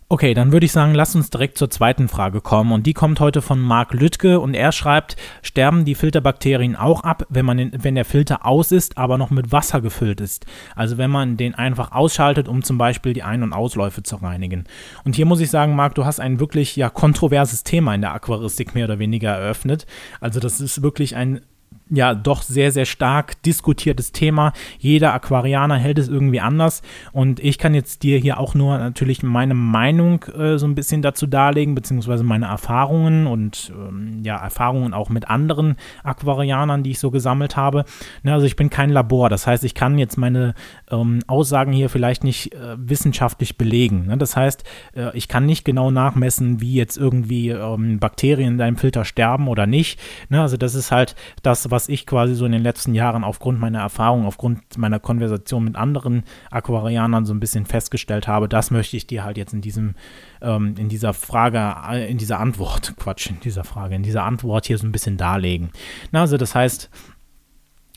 Okay, 0.10 0.34
dann 0.34 0.54
würde 0.54 0.66
ich 0.66 0.72
sagen, 0.72 0.94
lass 0.94 1.16
uns 1.16 1.30
direkt 1.30 1.58
zur 1.58 1.70
zweiten 1.70 2.08
Frage 2.08 2.40
kommen. 2.40 2.72
Und 2.72 2.88
die 2.88 2.94
kommt 2.94 3.20
heute 3.20 3.42
von 3.42 3.60
Marc 3.60 3.94
Lüttke 3.94 4.40
und 4.40 4.54
er 4.54 4.72
schreibt, 4.72 5.18
sterben 5.42 5.84
die 5.84 5.96
Filterbakterien 5.96 6.78
auch 6.78 7.04
ab, 7.04 7.26
wenn, 7.28 7.46
man 7.46 7.58
den, 7.58 7.72
wenn 7.84 7.96
der 7.96 8.06
Filter 8.06 8.46
aus 8.46 8.72
ist, 8.72 8.98
aber 8.98 9.18
noch 9.18 9.32
mit 9.32 9.52
Wasser 9.52 9.82
gefüllt 9.82 10.22
ist? 10.22 10.46
Also 10.76 10.98
wenn 10.98 11.12
man 11.12 11.36
den 11.36 11.56
einfach 11.56 11.92
ausschaltet, 11.92 12.48
um 12.48 12.64
zum 12.64 12.78
Beispiel 12.78 13.12
die 13.12 13.24
Ein- 13.24 13.44
und 13.44 13.52
Ausläufe 13.52 14.02
zu 14.02 14.16
reinigen. 14.16 14.64
Und 15.04 15.16
hier 15.16 15.26
muss 15.26 15.42
ich 15.42 15.50
sagen, 15.50 15.76
Marc, 15.76 15.96
du 15.96 16.06
hast 16.06 16.22
ein 16.22 16.40
wirklich 16.40 16.78
ja 16.78 16.90
kontroverses 16.90 17.64
Thema 17.64 17.94
in 17.94 18.02
der 18.02 18.14
Aquaristik 18.14 18.76
mehr 18.76 18.86
oder 18.86 19.00
weniger 19.00 19.32
eröffnet. 19.32 19.86
Also 20.22 20.40
das 20.40 20.62
ist 20.62 20.82
wirklich 20.84 21.18
ein 21.18 21.42
ja 21.90 22.14
doch 22.14 22.42
sehr, 22.42 22.72
sehr 22.72 22.86
stark 22.86 23.42
diskutiertes 23.44 24.12
Thema. 24.12 24.54
Jeder 24.80 25.14
Aquarianer 25.14 25.78
hält 25.78 26.00
es 26.00 26.08
irgendwie 26.08 26.40
anders. 26.40 26.82
Und 27.12 27.40
ich 27.40 27.58
kann 27.58 27.74
jetzt 27.74 28.04
dir 28.04 28.18
hier 28.18 28.40
auch 28.40 28.56
nur 28.56 28.78
natürlich 28.78 29.24
meine 29.24 29.54
Meinung 29.54 30.24
äh, 30.26 30.58
so 30.58 30.66
ein 30.66 30.76
bisschen 30.76 31.02
dazu 31.02 31.28
darlegen, 31.28 31.76
beziehungsweise 31.76 32.24
meine 32.24 32.48
Erfahrungen 32.48 33.28
und 33.28 33.72
ähm, 33.76 34.22
ja, 34.24 34.38
Erfahrungen 34.38 34.94
auch 34.94 35.10
mit 35.10 35.30
anderen 35.30 35.76
Aquarianern, 36.04 36.84
die 36.84 36.92
ich 36.92 37.00
so 37.00 37.12
gesammelt 37.12 37.56
habe. 37.56 37.86
Ne, 38.24 38.34
also 38.34 38.46
ich 38.46 38.56
bin 38.56 38.70
kein 38.70 38.90
Labor. 38.90 39.30
Das 39.30 39.48
heißt, 39.48 39.64
ich 39.64 39.76
kann 39.76 39.98
jetzt 39.98 40.18
meine 40.18 40.54
ähm, 40.92 41.20
Aussagen 41.28 41.72
hier 41.72 41.90
vielleicht 41.90 42.24
nicht 42.24 42.54
äh, 42.54 42.76
wissenschaftlich 42.78 43.58
belegen. 43.58 44.08
Ne? 44.08 44.18
Das 44.18 44.36
heißt, 44.36 44.64
äh, 44.96 45.16
ich 45.16 45.28
kann 45.28 45.46
nicht 45.46 45.66
genau 45.66 45.92
nachmessen, 45.92 46.62
wie 46.62 46.74
jetzt 46.74 46.98
irgendwie 46.98 47.50
ähm, 47.50 48.00
Bakterien 48.00 48.54
in 48.54 48.58
deinem 48.58 48.78
Filter 48.78 49.06
sterben 49.06 49.48
oder 49.48 49.68
nicht. 49.68 50.00
Ne? 50.30 50.42
Also 50.42 50.58
das 50.58 50.76
ist 50.76 50.92
halt 50.92 51.16
das, 51.44 51.72
was 51.72 51.77
was 51.78 51.90
ich 51.90 52.08
quasi 52.08 52.34
so 52.34 52.44
in 52.44 52.54
den 52.54 52.64
letzten 52.64 52.96
Jahren 52.96 53.24
aufgrund 53.24 53.60
meiner 53.60 53.82
Erfahrung, 53.82 54.26
aufgrund 54.26 54.80
meiner 54.80 55.00
Konversation 55.00 55.64
mit 55.64 55.76
anderen 55.76 56.24
Aquarianern 56.50 57.24
so 57.28 57.36
ein 57.36 57.40
bisschen 57.40 57.68
festgestellt 57.68 58.28
habe, 58.28 58.50
das 58.50 58.72
möchte 58.72 58.98
ich 58.98 59.06
dir 59.06 59.24
halt 59.24 59.38
jetzt 59.38 59.54
in 59.54 59.62
diesem, 59.62 59.94
ähm, 60.42 60.74
in 60.76 60.90
dieser 60.90 61.14
Frage, 61.14 61.76
äh, 61.88 62.10
in 62.10 62.18
dieser 62.18 62.40
Antwort, 62.40 62.96
Quatsch, 62.98 63.30
in 63.30 63.40
dieser 63.42 63.64
Frage, 63.64 63.94
in 63.94 64.02
dieser 64.02 64.24
Antwort 64.24 64.66
hier 64.66 64.80
so 64.80 64.88
ein 64.88 64.92
bisschen 64.92 65.18
darlegen. 65.18 65.70
Na, 66.12 66.22
also 66.22 66.38
das 66.38 66.56
heißt, 66.56 66.90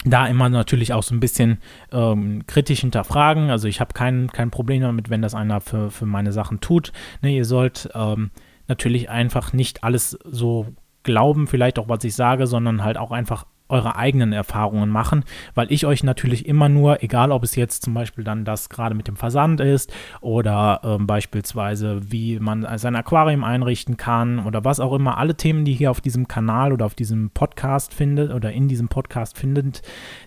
da 0.04 0.26
immer 0.26 0.50
natürlich 0.50 0.92
auch 0.92 1.02
so 1.02 1.14
ein 1.14 1.20
bisschen 1.20 1.56
ähm, 1.90 2.46
kritisch 2.46 2.80
hinterfragen. 2.80 3.48
Also 3.48 3.66
ich 3.66 3.80
habe 3.80 3.94
kein, 3.94 4.30
kein 4.30 4.50
Problem 4.50 4.82
damit, 4.82 5.08
wenn 5.08 5.22
das 5.22 5.34
einer 5.34 5.62
für, 5.62 5.90
für 5.90 6.04
meine 6.04 6.32
Sachen 6.32 6.60
tut. 6.60 6.92
Ne, 7.22 7.34
ihr 7.34 7.46
sollt 7.46 7.88
ähm, 7.94 8.30
natürlich 8.68 9.08
einfach 9.08 9.54
nicht 9.54 9.84
alles 9.84 10.18
so 10.22 10.66
glauben, 11.02 11.46
vielleicht 11.46 11.78
auch 11.78 11.88
was 11.88 12.04
ich 12.04 12.14
sage, 12.14 12.46
sondern 12.46 12.84
halt 12.84 12.98
auch 12.98 13.10
einfach 13.10 13.46
eure 13.70 13.96
eigenen 13.96 14.32
Erfahrungen 14.32 14.90
machen, 14.90 15.24
weil 15.54 15.70
ich 15.72 15.86
euch 15.86 16.02
natürlich 16.02 16.46
immer 16.46 16.68
nur, 16.68 17.02
egal 17.02 17.32
ob 17.32 17.42
es 17.42 17.56
jetzt 17.56 17.84
zum 17.84 17.94
Beispiel 17.94 18.24
dann 18.24 18.44
das 18.44 18.68
gerade 18.68 18.94
mit 18.94 19.08
dem 19.08 19.16
Versand 19.16 19.60
ist 19.60 19.92
oder 20.20 20.80
ähm, 20.84 21.06
beispielsweise 21.06 22.00
wie 22.10 22.38
man 22.38 22.66
sein 22.78 22.96
Aquarium 22.96 23.44
einrichten 23.44 23.96
kann 23.96 24.44
oder 24.46 24.64
was 24.64 24.80
auch 24.80 24.92
immer, 24.92 25.18
alle 25.18 25.34
Themen, 25.34 25.64
die 25.64 25.74
hier 25.74 25.90
auf 25.90 26.00
diesem 26.00 26.28
Kanal 26.28 26.72
oder 26.72 26.86
auf 26.86 26.94
diesem 26.94 27.30
Podcast 27.30 27.94
findet 27.94 28.32
oder 28.32 28.52
in 28.52 28.68
diesem 28.68 28.88
Podcast 28.88 29.38
findet, 29.38 29.82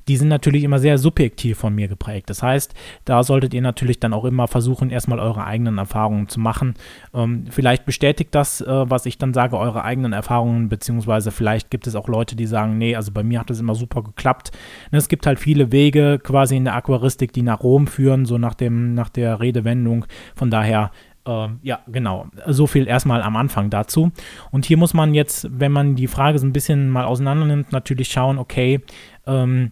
die 0.08 0.18
sind 0.18 0.28
natürlich 0.28 0.64
immer 0.64 0.80
sehr 0.80 0.98
subjektiv 0.98 1.58
von 1.58 1.74
mir 1.76 1.88
geprägt. 1.88 2.30
Das 2.30 2.44
heißt, 2.44 2.74
da 3.06 3.24
solltet 3.24 3.54
ihr 3.54 3.62
natürlich 3.62 4.00
dann 4.00 4.14
auch 4.14 4.26
immer 4.26 4.48
versuchen, 4.48 4.90
erstmal 4.90 5.20
eure 5.20 5.46
eigenen 5.46 5.78
Erfahrungen 5.78 6.28
zu 6.28 6.40
machen. 6.40 6.76
Ähm, 7.14 7.46
vielleicht 7.50 7.86
bestätigt 7.86 8.34
das, 8.36 8.62
äh, 8.62 8.66
was 8.68 9.06
ich 9.06 9.18
dann 9.18 9.34
sage, 9.34 9.58
eure 9.58 9.84
eigenen 9.84 10.14
Erfahrungen, 10.14 10.70
beziehungsweise 10.70 11.32
vielleicht 11.32 11.70
gibt 11.70 11.88
es 11.88 11.96
auch 11.96 12.08
Leute, 12.08 12.36
die 12.36 12.46
sagen, 12.46 12.78
nee, 12.78 12.96
also 12.96 13.12
bei 13.12 13.24
mir 13.24 13.33
hat 13.40 13.50
das 13.50 13.60
immer 13.60 13.75
super 13.75 14.04
geklappt. 14.04 14.52
Ne, 14.92 14.98
es 14.98 15.10
gibt 15.10 15.25
halt 15.25 15.40
viele 15.40 15.72
Wege 15.72 16.20
quasi 16.22 16.56
in 16.58 16.66
der 16.66 16.75
Aquaristik, 16.75 17.34
die 17.34 17.42
nach 17.42 17.62
Rom 17.63 17.88
führen, 17.88 18.25
so 18.25 18.38
nach, 18.38 18.54
dem, 18.54 18.94
nach 18.94 19.10
der 19.10 19.40
Redewendung. 19.40 20.06
Von 20.36 20.50
daher 20.50 20.92
äh, 21.25 21.48
ja, 21.62 21.80
genau. 21.88 22.28
So 22.48 22.68
viel 22.68 22.88
erstmal 22.88 23.22
am 23.22 23.36
Anfang 23.36 23.70
dazu. 23.70 24.12
Und 24.52 24.66
hier 24.66 24.78
muss 24.78 24.94
man 24.94 25.13
jetzt, 25.13 25.48
wenn 25.50 25.72
man 25.72 25.96
die 25.96 26.08
Frage 26.08 26.40
so 26.40 26.46
ein 26.46 26.54
bisschen 26.54 26.90
mal 26.90 27.06
auseinander 27.06 27.46
nimmt, 27.46 27.72
natürlich 27.72 28.10
schauen, 28.10 28.38
okay, 28.38 28.82
ähm, 29.25 29.72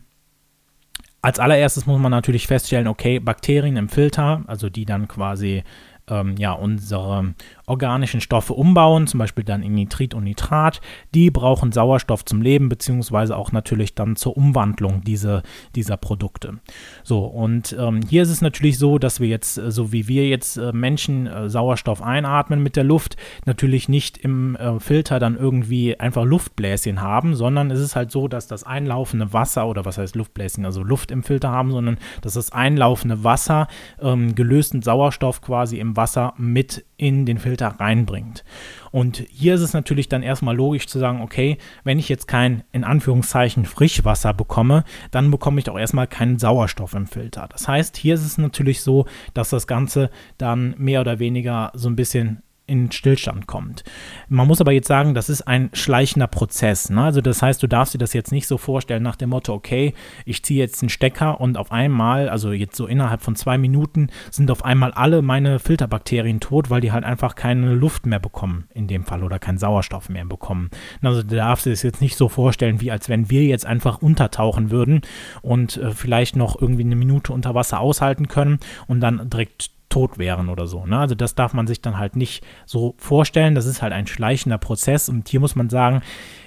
als 1.21 1.39
allererstes 1.39 1.85
muss 1.85 1.99
man 1.99 2.11
natürlich 2.11 2.47
feststellen, 2.47 2.87
okay, 2.87 3.19
Bakterien 3.19 3.77
im 3.77 3.89
Filter, 3.89 4.43
also 4.47 4.69
die 4.69 4.85
dann 4.85 5.07
quasi 5.07 5.63
ähm, 6.09 6.35
ja, 6.37 6.53
unsere 6.53 7.35
organischen 7.71 8.19
Stoffe 8.19 8.53
umbauen, 8.53 9.07
zum 9.07 9.17
Beispiel 9.17 9.45
dann 9.45 9.63
in 9.63 9.73
Nitrit 9.73 10.13
und 10.13 10.25
Nitrat. 10.25 10.81
Die 11.15 11.31
brauchen 11.31 11.71
Sauerstoff 11.71 12.25
zum 12.25 12.41
Leben, 12.41 12.67
beziehungsweise 12.67 13.37
auch 13.37 13.53
natürlich 13.53 13.95
dann 13.95 14.17
zur 14.17 14.35
Umwandlung 14.35 15.01
diese, 15.05 15.41
dieser 15.73 15.95
Produkte. 15.95 16.59
So, 17.03 17.23
und 17.23 17.75
ähm, 17.79 18.01
hier 18.07 18.23
ist 18.23 18.29
es 18.29 18.41
natürlich 18.41 18.77
so, 18.77 18.97
dass 18.97 19.21
wir 19.21 19.29
jetzt, 19.29 19.57
äh, 19.57 19.71
so 19.71 19.93
wie 19.93 20.07
wir 20.09 20.27
jetzt 20.27 20.57
äh, 20.57 20.73
Menschen 20.73 21.27
äh, 21.27 21.49
Sauerstoff 21.49 22.01
einatmen 22.01 22.61
mit 22.61 22.75
der 22.75 22.83
Luft, 22.83 23.15
natürlich 23.45 23.87
nicht 23.87 24.17
im 24.17 24.55
äh, 24.57 24.79
Filter 24.81 25.19
dann 25.19 25.37
irgendwie 25.37 25.97
einfach 25.97 26.25
Luftbläschen 26.25 27.01
haben, 27.01 27.35
sondern 27.35 27.71
es 27.71 27.79
ist 27.79 27.95
halt 27.95 28.11
so, 28.11 28.27
dass 28.27 28.47
das 28.47 28.63
einlaufende 28.63 29.31
Wasser, 29.31 29.67
oder 29.67 29.85
was 29.85 29.97
heißt 29.97 30.15
Luftbläschen, 30.15 30.65
also 30.65 30.83
Luft 30.83 31.09
im 31.09 31.23
Filter 31.23 31.49
haben, 31.49 31.71
sondern 31.71 31.97
dass 32.21 32.33
das 32.33 32.51
einlaufende 32.51 33.23
Wasser 33.23 33.67
ähm, 34.01 34.35
gelösten 34.35 34.81
Sauerstoff 34.81 35.41
quasi 35.41 35.79
im 35.79 35.95
Wasser 35.95 36.33
mit 36.37 36.85
in 37.01 37.25
den 37.25 37.39
Filter 37.39 37.67
reinbringt. 37.79 38.43
Und 38.91 39.25
hier 39.31 39.55
ist 39.55 39.61
es 39.61 39.73
natürlich 39.73 40.07
dann 40.07 40.21
erstmal 40.21 40.55
logisch 40.55 40.85
zu 40.85 40.99
sagen, 40.99 41.21
okay, 41.21 41.57
wenn 41.83 41.97
ich 41.97 42.09
jetzt 42.09 42.27
kein 42.27 42.63
in 42.71 42.83
Anführungszeichen 42.83 43.65
Frischwasser 43.65 44.35
bekomme, 44.35 44.83
dann 45.09 45.31
bekomme 45.31 45.59
ich 45.59 45.67
auch 45.67 45.79
erstmal 45.79 46.05
keinen 46.05 46.37
Sauerstoff 46.37 46.93
im 46.93 47.07
Filter. 47.07 47.49
Das 47.51 47.67
heißt, 47.67 47.97
hier 47.97 48.13
ist 48.13 48.23
es 48.23 48.37
natürlich 48.37 48.81
so, 48.81 49.07
dass 49.33 49.49
das 49.49 49.65
Ganze 49.65 50.11
dann 50.37 50.75
mehr 50.77 51.01
oder 51.01 51.17
weniger 51.17 51.71
so 51.73 51.89
ein 51.89 51.95
bisschen 51.95 52.43
in 52.71 52.89
Stillstand 52.89 53.47
kommt. 53.47 53.83
Man 54.29 54.47
muss 54.47 54.61
aber 54.61 54.71
jetzt 54.71 54.87
sagen, 54.87 55.13
das 55.13 55.27
ist 55.27 55.41
ein 55.41 55.69
schleichender 55.73 56.27
Prozess. 56.27 56.89
Ne? 56.89 57.03
Also 57.03 57.19
das 57.19 57.41
heißt, 57.41 57.61
du 57.61 57.67
darfst 57.67 57.93
dir 57.93 57.97
das 57.97 58.13
jetzt 58.13 58.31
nicht 58.31 58.47
so 58.47 58.57
vorstellen 58.57 59.03
nach 59.03 59.17
dem 59.17 59.31
Motto, 59.31 59.53
okay, 59.53 59.93
ich 60.25 60.41
ziehe 60.41 60.61
jetzt 60.61 60.81
einen 60.81 60.89
Stecker 60.89 61.41
und 61.41 61.57
auf 61.57 61.73
einmal, 61.73 62.29
also 62.29 62.53
jetzt 62.53 62.77
so 62.77 62.87
innerhalb 62.87 63.21
von 63.21 63.35
zwei 63.35 63.57
Minuten, 63.57 64.07
sind 64.31 64.49
auf 64.49 64.63
einmal 64.63 64.93
alle 64.93 65.21
meine 65.21 65.59
Filterbakterien 65.59 66.39
tot, 66.39 66.69
weil 66.69 66.79
die 66.79 66.93
halt 66.93 67.03
einfach 67.03 67.35
keine 67.35 67.73
Luft 67.73 68.05
mehr 68.05 68.19
bekommen 68.19 68.69
in 68.73 68.87
dem 68.87 69.03
Fall 69.03 69.23
oder 69.23 69.37
keinen 69.37 69.57
Sauerstoff 69.57 70.07
mehr 70.07 70.25
bekommen. 70.25 70.69
Also 71.01 71.23
du 71.23 71.35
darfst 71.35 71.65
dir 71.65 71.71
das 71.71 71.83
jetzt 71.83 71.99
nicht 71.99 72.15
so 72.15 72.29
vorstellen, 72.29 72.79
wie 72.79 72.91
als 72.91 73.09
wenn 73.09 73.29
wir 73.29 73.43
jetzt 73.43 73.65
einfach 73.65 74.01
untertauchen 74.01 74.71
würden 74.71 75.01
und 75.41 75.75
äh, 75.75 75.91
vielleicht 75.91 76.37
noch 76.37 76.59
irgendwie 76.61 76.85
eine 76.85 76.95
Minute 76.95 77.33
unter 77.33 77.53
Wasser 77.53 77.81
aushalten 77.81 78.29
können 78.29 78.59
und 78.87 79.01
dann 79.01 79.29
direkt 79.29 79.71
tot 79.91 80.17
wären 80.17 80.49
oder 80.49 80.65
so. 80.65 80.85
Ne? 80.85 80.97
Also 80.97 81.13
das 81.13 81.35
darf 81.35 81.53
man 81.53 81.67
sich 81.67 81.81
dann 81.81 81.97
halt 81.97 82.15
nicht 82.15 82.43
so 82.65 82.95
vorstellen. 82.97 83.53
Das 83.53 83.65
ist 83.65 83.81
halt 83.81 83.93
ein 83.93 84.07
schleichender 84.07 84.57
Prozess 84.57 85.09
und 85.09 85.29
hier 85.29 85.39
muss 85.39 85.55
man 85.55 85.69
sagen, 85.69 86.01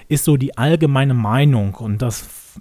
ist 0.09 0.25
so 0.25 0.35
die 0.35 0.57
allgemeine 0.57 1.13
Meinung 1.13 1.75
und 1.75 2.01
das 2.01 2.59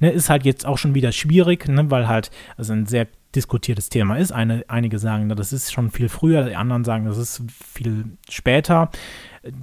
ne, 0.00 0.10
ist 0.10 0.30
halt 0.30 0.44
jetzt 0.44 0.66
auch 0.66 0.78
schon 0.78 0.94
wieder 0.94 1.12
schwierig, 1.12 1.68
ne, 1.68 1.90
weil 1.90 2.08
halt 2.08 2.30
also 2.56 2.72
ein 2.72 2.86
sehr 2.86 3.06
diskutiertes 3.34 3.88
Thema 3.88 4.16
ist. 4.16 4.32
Eine, 4.32 4.64
einige 4.68 4.98
sagen, 4.98 5.28
das 5.28 5.52
ist 5.52 5.72
schon 5.72 5.90
viel 5.90 6.08
früher, 6.08 6.44
die 6.44 6.56
anderen 6.56 6.84
sagen, 6.84 7.06
das 7.06 7.18
ist 7.18 7.42
viel 7.50 8.04
später 8.28 8.90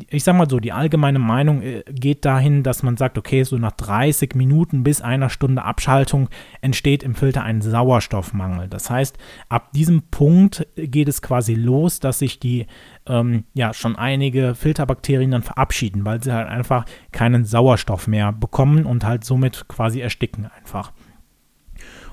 ich 0.10 0.24
sag 0.24 0.36
mal 0.36 0.50
so, 0.50 0.60
die 0.60 0.72
allgemeine 0.72 1.20
Meinung 1.20 1.62
äh, 1.62 1.84
geht 1.90 2.26
dahin, 2.26 2.64
dass 2.64 2.84
man 2.84 2.98
sagt, 2.98 3.18
okay, 3.18 3.44
so 3.44 3.58
nach 3.58 3.72
30 3.72 4.36
Minuten 4.36 4.84
bis 4.84 5.02
einer 5.02 5.30
Stunde 5.30 5.64
Abschaltung 5.64 6.30
entsteht 6.62 7.04
im 7.04 7.16
Filter 7.16 7.44
ein 7.44 7.62
Sauerstoffmangel. 7.62 8.68
Das 8.68 8.90
heißt, 8.90 9.18
ab 9.50 9.72
diesem 9.74 10.04
Punkt 10.04 10.68
geht 10.76 11.08
es 11.08 11.22
quasi 11.22 11.56
los, 11.56 12.00
dass 12.00 12.20
sich 12.20 12.40
die 12.40 12.68
ähm, 13.08 13.46
ja 13.54 13.74
schon 13.74 13.96
einige 13.96 14.54
Filterbakterien 14.54 15.32
dann 15.32 15.44
verabschieden, 15.44 16.06
weil 16.06 16.22
sie 16.22 16.34
halt 16.34 16.48
einfach 16.48 16.86
keinen 17.12 17.46
Sauerstoff 17.46 18.08
mehr 18.08 18.32
bekommen 18.32 18.86
und 18.86 19.04
halt 19.04 19.24
somit 19.24 19.68
quasi 19.68 20.00
ersticken 20.00 20.46
einfach. 20.46 20.92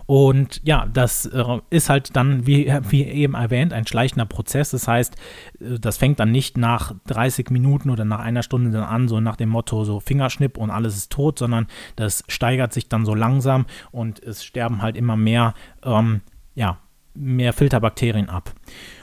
Und 0.09 0.63
ja, 0.65 0.87
das 0.91 1.27
äh, 1.27 1.45
ist 1.69 1.91
halt 1.91 2.17
dann, 2.17 2.47
wie, 2.47 2.73
wie 2.89 3.05
eben 3.05 3.35
erwähnt, 3.35 3.75
ein 3.75 3.87
schleichender 3.87 4.25
Prozess. 4.25 4.71
Das 4.71 4.89
heißt, 4.89 5.17
äh, 5.61 5.79
das 5.79 5.99
fängt 5.99 6.19
dann 6.19 6.33
nicht 6.33 6.57
nach 6.57 6.95
30 7.09 7.51
Minuten 7.51 7.91
oder 7.91 8.07
nach 8.07 8.21
einer 8.21 8.43
Stunde 8.43 8.71
dann 8.71 8.85
an, 8.85 9.09
so 9.09 9.21
nach 9.21 9.37
dem 9.37 9.51
Motto 9.51 9.85
so 9.85 10.01
Fingerschnipp 10.01 10.57
und 10.57 10.71
alles 10.71 10.97
ist 10.97 11.13
tot, 11.13 11.39
sondern 11.39 11.67
das 11.97 12.25
steigert 12.27 12.73
sich 12.73 12.89
dann 12.89 13.05
so 13.05 13.15
langsam 13.15 13.67
und 13.91 14.19
es 14.23 14.45
sterben 14.45 14.81
halt 14.81 14.97
immer 14.97 15.15
mehr, 15.15 15.53
ähm, 15.85 16.23
ja, 16.55 16.79
mehr 17.13 17.53
Filterbakterien 17.53 18.31
ab. 18.31 18.55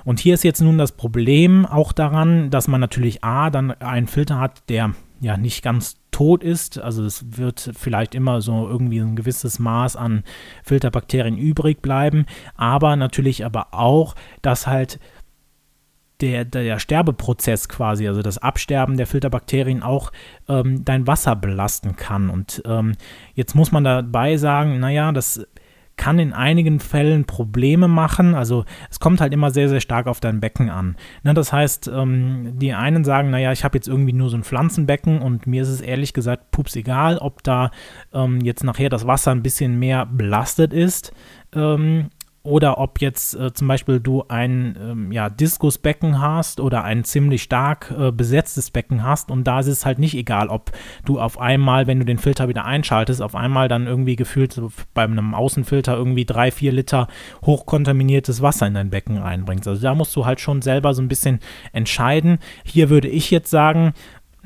Und 0.05 0.19
hier 0.19 0.33
ist 0.33 0.43
jetzt 0.43 0.61
nun 0.61 0.79
das 0.79 0.93
Problem 0.93 1.67
auch 1.67 1.91
daran, 1.91 2.49
dass 2.49 2.67
man 2.67 2.81
natürlich 2.81 3.23
A, 3.23 3.51
dann 3.51 3.69
einen 3.79 4.07
Filter 4.07 4.39
hat, 4.39 4.67
der 4.69 4.95
ja 5.19 5.37
nicht 5.37 5.63
ganz 5.63 5.95
tot 6.11 6.43
ist. 6.43 6.77
Also 6.77 7.03
es 7.03 7.37
wird 7.37 7.71
vielleicht 7.77 8.15
immer 8.15 8.41
so 8.41 8.67
irgendwie 8.67 8.99
ein 8.99 9.15
gewisses 9.15 9.59
Maß 9.59 9.95
an 9.95 10.23
Filterbakterien 10.63 11.37
übrig 11.37 11.81
bleiben, 11.81 12.25
aber 12.55 12.95
natürlich 12.95 13.45
aber 13.45 13.73
auch, 13.73 14.15
dass 14.41 14.67
halt 14.67 14.99
der, 16.21 16.45
der 16.45 16.79
Sterbeprozess 16.79 17.67
quasi, 17.67 18.07
also 18.07 18.21
das 18.21 18.37
Absterben 18.37 18.97
der 18.97 19.07
Filterbakterien 19.07 19.83
auch 19.83 20.11
ähm, 20.47 20.85
dein 20.85 21.07
Wasser 21.07 21.35
belasten 21.35 21.95
kann. 21.95 22.29
Und 22.29 22.61
ähm, 22.65 22.93
jetzt 23.33 23.55
muss 23.55 23.71
man 23.71 23.83
dabei 23.83 24.37
sagen, 24.37 24.79
naja, 24.79 25.11
das 25.11 25.45
kann 25.97 26.19
in 26.19 26.33
einigen 26.33 26.79
Fällen 26.79 27.25
Probleme 27.25 27.87
machen. 27.87 28.35
Also 28.35 28.65
es 28.89 28.99
kommt 28.99 29.21
halt 29.21 29.33
immer 29.33 29.51
sehr, 29.51 29.69
sehr 29.69 29.81
stark 29.81 30.07
auf 30.07 30.19
dein 30.19 30.39
Becken 30.39 30.69
an. 30.69 30.95
Ne, 31.23 31.33
das 31.33 31.53
heißt, 31.53 31.89
ähm, 31.93 32.53
die 32.59 32.73
einen 32.73 33.03
sagen, 33.03 33.29
naja, 33.29 33.51
ich 33.51 33.63
habe 33.63 33.77
jetzt 33.77 33.87
irgendwie 33.87 34.13
nur 34.13 34.29
so 34.29 34.37
ein 34.37 34.43
Pflanzenbecken 34.43 35.19
und 35.21 35.47
mir 35.47 35.61
ist 35.61 35.69
es 35.69 35.81
ehrlich 35.81 36.13
gesagt 36.13 36.51
pups 36.51 36.75
egal, 36.75 37.17
ob 37.17 37.43
da 37.43 37.71
ähm, 38.13 38.41
jetzt 38.41 38.63
nachher 38.63 38.89
das 38.89 39.07
Wasser 39.07 39.31
ein 39.31 39.43
bisschen 39.43 39.79
mehr 39.79 40.05
belastet 40.05 40.73
ist. 40.73 41.13
Ähm, 41.53 42.09
oder 42.45 42.77
ob 42.77 43.01
jetzt 43.01 43.35
äh, 43.35 43.53
zum 43.53 43.67
Beispiel 43.67 43.99
du 43.99 44.23
ein 44.27 44.77
ähm, 44.79 45.11
ja, 45.11 45.29
Diskusbecken 45.29 46.21
hast 46.21 46.59
oder 46.59 46.83
ein 46.83 47.03
ziemlich 47.03 47.43
stark 47.43 47.93
äh, 47.97 48.11
besetztes 48.11 48.71
Becken 48.71 49.03
hast 49.03 49.31
und 49.31 49.45
da 49.45 49.59
ist 49.59 49.67
es 49.67 49.85
halt 49.85 49.99
nicht 49.99 50.15
egal, 50.15 50.49
ob 50.49 50.71
du 51.05 51.19
auf 51.19 51.39
einmal, 51.39 51.87
wenn 51.87 51.99
du 51.99 52.05
den 52.05 52.17
Filter 52.17 52.47
wieder 52.47 52.65
einschaltest, 52.65 53.21
auf 53.21 53.35
einmal 53.35 53.67
dann 53.67 53.87
irgendwie 53.87 54.15
gefühlt 54.15 54.53
so 54.53 54.71
bei 54.93 55.03
einem 55.03 55.33
Außenfilter 55.33 55.95
irgendwie 55.95 56.25
drei, 56.25 56.51
vier 56.51 56.71
Liter 56.71 57.07
hochkontaminiertes 57.45 58.41
Wasser 58.41 58.67
in 58.67 58.75
dein 58.75 58.89
Becken 58.89 59.17
reinbringst. 59.17 59.67
Also 59.67 59.81
da 59.81 59.95
musst 59.95 60.15
du 60.15 60.25
halt 60.25 60.39
schon 60.39 60.61
selber 60.61 60.93
so 60.93 61.01
ein 61.01 61.07
bisschen 61.07 61.39
entscheiden. 61.73 62.39
Hier 62.63 62.89
würde 62.89 63.07
ich 63.07 63.31
jetzt 63.31 63.49
sagen, 63.49 63.93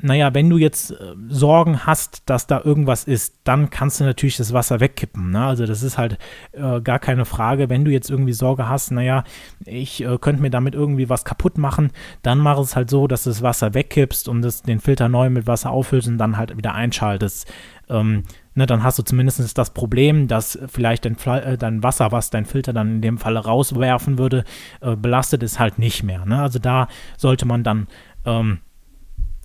naja, 0.02 0.34
wenn 0.34 0.48
du 0.48 0.56
jetzt 0.56 0.92
äh, 0.92 1.14
Sorgen 1.28 1.86
hast, 1.86 2.22
dass 2.26 2.46
da 2.46 2.60
irgendwas 2.62 3.04
ist, 3.04 3.40
dann 3.44 3.70
kannst 3.70 4.00
du 4.00 4.04
natürlich 4.04 4.36
das 4.36 4.52
Wasser 4.52 4.80
wegkippen. 4.80 5.30
Ne? 5.30 5.44
Also 5.44 5.66
das 5.66 5.82
ist 5.82 5.98
halt 5.98 6.18
äh, 6.52 6.80
gar 6.80 6.98
keine 6.98 7.24
Frage. 7.24 7.68
Wenn 7.68 7.84
du 7.84 7.90
jetzt 7.90 8.10
irgendwie 8.10 8.32
Sorge 8.32 8.68
hast, 8.68 8.90
naja, 8.92 9.24
ich 9.64 10.02
äh, 10.02 10.18
könnte 10.18 10.42
mir 10.42 10.50
damit 10.50 10.74
irgendwie 10.74 11.08
was 11.08 11.24
kaputt 11.24 11.58
machen, 11.58 11.92
dann 12.22 12.38
mach 12.38 12.58
es 12.58 12.76
halt 12.76 12.90
so, 12.90 13.06
dass 13.06 13.24
du 13.24 13.30
das 13.30 13.42
Wasser 13.42 13.74
wegkippst 13.74 14.28
und 14.28 14.42
das, 14.42 14.62
den 14.62 14.80
Filter 14.80 15.08
neu 15.08 15.30
mit 15.30 15.46
Wasser 15.46 15.70
auffüllst 15.70 16.08
und 16.08 16.18
dann 16.18 16.36
halt 16.36 16.56
wieder 16.56 16.74
einschaltest. 16.74 17.50
Ähm, 17.88 18.22
ne, 18.54 18.66
dann 18.66 18.82
hast 18.82 18.98
du 18.98 19.02
zumindest 19.02 19.58
das 19.58 19.70
Problem, 19.70 20.28
dass 20.28 20.58
vielleicht 20.68 21.04
dein, 21.04 21.16
äh, 21.26 21.58
dein, 21.58 21.82
Wasser, 21.82 22.12
was 22.12 22.30
dein 22.30 22.46
Filter 22.46 22.72
dann 22.72 22.96
in 22.96 23.02
dem 23.02 23.18
Falle 23.18 23.40
rauswerfen 23.40 24.18
würde, 24.18 24.44
äh, 24.80 24.96
belastet 24.96 25.42
ist 25.42 25.58
halt 25.58 25.78
nicht 25.78 26.02
mehr. 26.02 26.24
Ne? 26.24 26.40
Also 26.40 26.58
da 26.58 26.88
sollte 27.16 27.46
man 27.46 27.64
dann 27.64 27.88
ähm, 28.24 28.60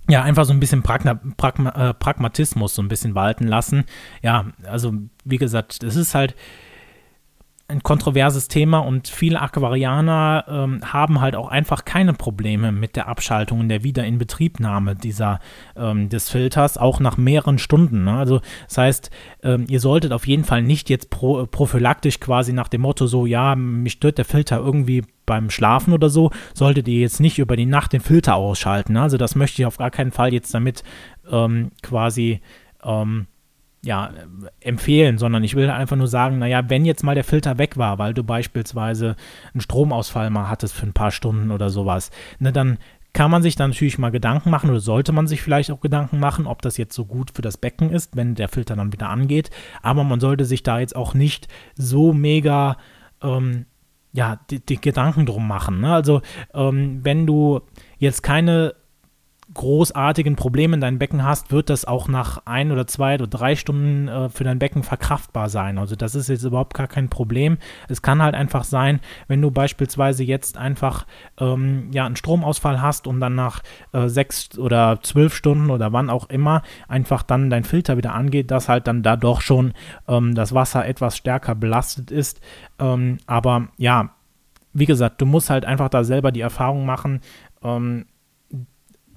ja, 0.07 0.21
einfach 0.23 0.45
so 0.45 0.53
ein 0.53 0.59
bisschen 0.59 0.83
Pragma, 0.83 1.19
Pragma, 1.37 1.69
äh, 1.89 1.93
Pragmatismus 1.93 2.75
so 2.75 2.81
ein 2.81 2.87
bisschen 2.87 3.15
walten 3.15 3.47
lassen. 3.47 3.85
Ja, 4.21 4.45
also 4.65 4.93
wie 5.23 5.37
gesagt, 5.37 5.83
es 5.83 5.95
ist 5.95 6.13
halt, 6.15 6.35
ein 7.67 7.81
kontroverses 7.81 8.47
Thema 8.47 8.79
und 8.79 9.07
viele 9.07 9.41
Aquarianer 9.41 10.45
ähm, 10.47 10.81
haben 10.83 11.19
halt 11.19 11.35
auch 11.35 11.47
einfach 11.47 11.83
keine 11.83 12.13
Probleme 12.13 12.71
mit 12.71 12.95
der 12.95 13.07
Abschaltung 13.07 13.61
und 13.61 13.69
der 13.69 13.83
Wiederinbetriebnahme 13.83 14.95
dieser, 14.95 15.39
ähm, 15.75 16.09
des 16.09 16.29
Filters, 16.29 16.77
auch 16.77 16.99
nach 16.99 17.17
mehreren 17.17 17.57
Stunden. 17.57 18.03
Ne? 18.03 18.13
Also 18.13 18.41
das 18.67 18.77
heißt, 18.77 19.09
ähm, 19.41 19.65
ihr 19.67 19.79
solltet 19.79 20.11
auf 20.11 20.27
jeden 20.27 20.43
Fall 20.43 20.61
nicht 20.61 20.91
jetzt 20.91 21.09
pro, 21.09 21.47
prophylaktisch 21.47 22.19
quasi 22.19 22.53
nach 22.53 22.67
dem 22.67 22.81
Motto 22.81 23.07
so, 23.07 23.25
ja, 23.25 23.55
mich 23.55 23.93
stört 23.93 24.19
der 24.19 24.25
Filter 24.25 24.57
irgendwie 24.57 25.03
beim 25.25 25.49
Schlafen 25.49 25.93
oder 25.93 26.09
so, 26.09 26.29
solltet 26.53 26.87
ihr 26.87 26.99
jetzt 26.99 27.19
nicht 27.19 27.39
über 27.39 27.55
die 27.55 27.65
Nacht 27.65 27.93
den 27.93 28.01
Filter 28.01 28.35
ausschalten. 28.35 28.93
Ne? 28.93 29.01
Also 29.01 29.17
das 29.17 29.33
möchte 29.33 29.63
ich 29.63 29.65
auf 29.65 29.77
gar 29.77 29.89
keinen 29.89 30.11
Fall 30.11 30.33
jetzt 30.33 30.53
damit 30.53 30.83
ähm, 31.31 31.71
quasi 31.81 32.41
ähm, 32.83 33.25
ja, 33.85 34.09
empfehlen, 34.61 35.19
sondern 35.19 35.43
ich 35.43 35.55
will 35.55 35.69
einfach 35.69 35.95
nur 35.95 36.07
sagen, 36.07 36.39
naja, 36.39 36.69
wenn 36.69 36.85
jetzt 36.85 37.03
mal 37.03 37.13
der 37.13 37.23
Filter 37.23 37.59
weg 37.59 37.77
war, 37.77 37.99
weil 37.99 38.15
du 38.15 38.23
beispielsweise 38.23 39.15
einen 39.53 39.61
Stromausfall 39.61 40.31
mal 40.31 40.49
hattest 40.49 40.73
für 40.73 40.87
ein 40.87 40.93
paar 40.93 41.11
Stunden 41.11 41.51
oder 41.51 41.69
sowas, 41.69 42.09
ne, 42.39 42.51
dann 42.51 42.79
kann 43.13 43.29
man 43.29 43.43
sich 43.43 43.55
dann 43.55 43.69
natürlich 43.69 43.99
mal 43.99 44.09
Gedanken 44.09 44.49
machen 44.49 44.71
oder 44.71 44.79
sollte 44.79 45.11
man 45.11 45.27
sich 45.27 45.41
vielleicht 45.41 45.71
auch 45.71 45.81
Gedanken 45.81 46.19
machen, 46.19 46.47
ob 46.47 46.63
das 46.63 46.77
jetzt 46.77 46.95
so 46.95 47.05
gut 47.05 47.31
für 47.33 47.43
das 47.43 47.57
Becken 47.57 47.91
ist, 47.91 48.15
wenn 48.15 48.33
der 48.33 48.49
Filter 48.49 48.75
dann 48.75 48.91
wieder 48.91 49.07
angeht. 49.09 49.51
Aber 49.83 50.03
man 50.03 50.19
sollte 50.19 50.45
sich 50.45 50.63
da 50.63 50.79
jetzt 50.79 50.95
auch 50.95 51.13
nicht 51.13 51.47
so 51.75 52.11
mega 52.11 52.77
ähm, 53.21 53.67
ja, 54.11 54.39
die, 54.49 54.65
die, 54.65 54.81
Gedanken 54.81 55.25
drum 55.25 55.47
machen. 55.47 55.81
Ne? 55.81 55.93
Also 55.93 56.21
ähm, 56.53 57.01
wenn 57.03 57.27
du 57.27 57.61
jetzt 57.99 58.23
keine 58.23 58.73
großartigen 59.53 60.35
Probleme 60.35 60.73
in 60.75 60.81
deinem 60.81 60.97
Becken 60.97 61.23
hast, 61.23 61.51
wird 61.51 61.69
das 61.69 61.85
auch 61.85 62.07
nach 62.07 62.41
ein 62.45 62.71
oder 62.71 62.87
zwei 62.87 63.15
oder 63.15 63.27
drei 63.27 63.55
Stunden 63.55 64.07
äh, 64.07 64.29
für 64.29 64.43
dein 64.43 64.57
Becken 64.57 64.83
verkraftbar 64.83 65.49
sein. 65.49 65.77
Also 65.77 65.95
das 65.95 66.15
ist 66.15 66.29
jetzt 66.29 66.43
überhaupt 66.43 66.73
gar 66.73 66.87
kein 66.87 67.09
Problem. 67.09 67.57
Es 67.87 68.01
kann 68.01 68.23
halt 68.23 68.33
einfach 68.33 68.63
sein, 68.63 68.99
wenn 69.27 69.41
du 69.41 69.51
beispielsweise 69.51 70.23
jetzt 70.23 70.57
einfach 70.57 71.05
ähm, 71.39 71.89
ja 71.93 72.05
einen 72.05 72.15
Stromausfall 72.15 72.81
hast 72.81 73.05
und 73.05 73.19
dann 73.19 73.35
nach 73.35 73.61
äh, 73.93 74.07
sechs 74.07 74.57
oder 74.57 74.99
zwölf 75.03 75.35
Stunden 75.35 75.69
oder 75.69 75.93
wann 75.93 76.09
auch 76.09 76.29
immer 76.29 76.63
einfach 76.87 77.21
dann 77.21 77.49
dein 77.51 77.63
Filter 77.63 77.97
wieder 77.97 78.13
angeht, 78.13 78.49
dass 78.49 78.67
halt 78.67 78.87
dann 78.87 79.03
da 79.03 79.15
doch 79.15 79.41
schon 79.41 79.73
ähm, 80.07 80.33
das 80.33 80.55
Wasser 80.55 80.87
etwas 80.87 81.17
stärker 81.17 81.53
belastet 81.53 82.09
ist. 82.09 82.41
Ähm, 82.79 83.19
aber 83.27 83.67
ja, 83.77 84.09
wie 84.73 84.85
gesagt, 84.85 85.21
du 85.21 85.25
musst 85.25 85.49
halt 85.51 85.65
einfach 85.65 85.89
da 85.89 86.03
selber 86.03 86.31
die 86.31 86.41
Erfahrung 86.41 86.85
machen. 86.85 87.21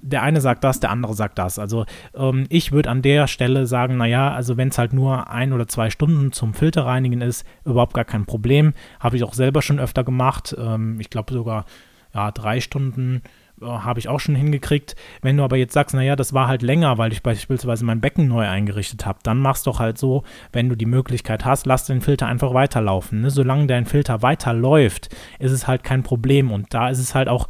Der 0.01 0.23
eine 0.23 0.41
sagt 0.41 0.63
das, 0.63 0.79
der 0.79 0.91
andere 0.91 1.13
sagt 1.13 1.37
das. 1.37 1.59
Also 1.59 1.85
ähm, 2.15 2.45
ich 2.49 2.71
würde 2.71 2.89
an 2.89 3.01
der 3.01 3.27
Stelle 3.27 3.65
sagen, 3.65 3.97
naja, 3.97 4.33
also 4.33 4.57
wenn 4.57 4.69
es 4.69 4.77
halt 4.77 4.93
nur 4.93 5.29
ein 5.29 5.53
oder 5.53 5.67
zwei 5.67 5.89
Stunden 5.89 6.31
zum 6.31 6.53
Filterreinigen 6.53 7.21
ist, 7.21 7.45
überhaupt 7.65 7.93
gar 7.93 8.05
kein 8.05 8.25
Problem. 8.25 8.73
Habe 8.99 9.17
ich 9.17 9.23
auch 9.23 9.33
selber 9.33 9.61
schon 9.61 9.79
öfter 9.79 10.03
gemacht. 10.03 10.55
Ähm, 10.57 10.99
ich 10.99 11.09
glaube 11.09 11.33
sogar 11.33 11.65
ja, 12.13 12.31
drei 12.31 12.59
Stunden 12.59 13.21
äh, 13.61 13.65
habe 13.65 13.99
ich 13.99 14.09
auch 14.09 14.19
schon 14.19 14.35
hingekriegt. 14.35 14.95
Wenn 15.21 15.37
du 15.37 15.43
aber 15.43 15.57
jetzt 15.57 15.73
sagst, 15.73 15.95
naja, 15.95 16.15
das 16.15 16.33
war 16.33 16.47
halt 16.47 16.61
länger, 16.61 16.97
weil 16.97 17.11
ich 17.11 17.23
beispielsweise 17.23 17.85
mein 17.85 18.01
Becken 18.01 18.27
neu 18.27 18.47
eingerichtet 18.47 19.05
habe, 19.05 19.19
dann 19.23 19.39
machst 19.39 19.67
doch 19.67 19.79
halt 19.79 19.97
so, 19.97 20.23
wenn 20.51 20.69
du 20.69 20.75
die 20.75 20.85
Möglichkeit 20.85 21.45
hast, 21.45 21.65
lass 21.65 21.85
den 21.85 22.01
Filter 22.01 22.27
einfach 22.27 22.53
weiterlaufen. 22.53 23.21
Ne? 23.21 23.29
Solange 23.29 23.67
dein 23.67 23.85
Filter 23.85 24.21
weiterläuft, 24.21 25.09
ist 25.39 25.51
es 25.51 25.67
halt 25.67 25.83
kein 25.83 26.03
Problem. 26.03 26.51
Und 26.51 26.73
da 26.73 26.89
ist 26.89 26.99
es 26.99 27.15
halt 27.15 27.29
auch 27.29 27.47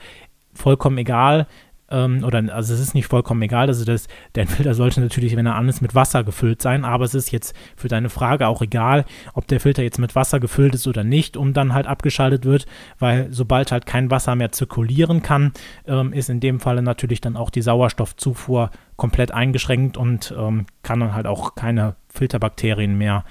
vollkommen 0.53 0.97
egal, 0.97 1.47
ähm, 1.91 2.23
oder 2.23 2.43
also 2.53 2.73
es 2.73 2.79
ist 2.79 2.93
nicht 2.93 3.07
vollkommen 3.07 3.41
egal, 3.41 3.67
also 3.67 3.85
das, 3.85 4.07
der 4.35 4.47
Filter 4.47 4.73
sollte 4.73 5.01
natürlich, 5.01 5.35
wenn 5.35 5.45
er 5.45 5.55
an 5.55 5.69
ist, 5.69 5.81
mit 5.81 5.95
Wasser 5.95 6.23
gefüllt 6.23 6.61
sein, 6.61 6.85
aber 6.85 7.05
es 7.05 7.13
ist 7.13 7.31
jetzt 7.31 7.55
für 7.75 7.87
deine 7.87 8.09
Frage 8.09 8.47
auch 8.47 8.61
egal, 8.61 9.05
ob 9.33 9.47
der 9.47 9.59
Filter 9.59 9.83
jetzt 9.83 9.99
mit 9.99 10.15
Wasser 10.15 10.39
gefüllt 10.39 10.75
ist 10.75 10.87
oder 10.87 11.03
nicht, 11.03 11.37
um 11.37 11.53
dann 11.53 11.73
halt 11.73 11.87
abgeschaltet 11.87 12.45
wird, 12.45 12.65
weil 12.99 13.27
sobald 13.31 13.71
halt 13.71 13.85
kein 13.85 14.11
Wasser 14.11 14.35
mehr 14.35 14.51
zirkulieren 14.51 15.21
kann, 15.21 15.51
ähm, 15.85 16.13
ist 16.13 16.29
in 16.29 16.39
dem 16.39 16.59
Falle 16.59 16.81
natürlich 16.81 17.21
dann 17.21 17.37
auch 17.37 17.49
die 17.49 17.61
Sauerstoffzufuhr 17.61 18.71
komplett 18.95 19.31
eingeschränkt 19.31 19.97
und 19.97 20.33
ähm, 20.37 20.65
kann 20.83 20.99
dann 20.99 21.13
halt 21.13 21.25
auch 21.25 21.55
keine 21.55 21.95
Filterbakterien 22.09 22.97
mehr 22.97 23.23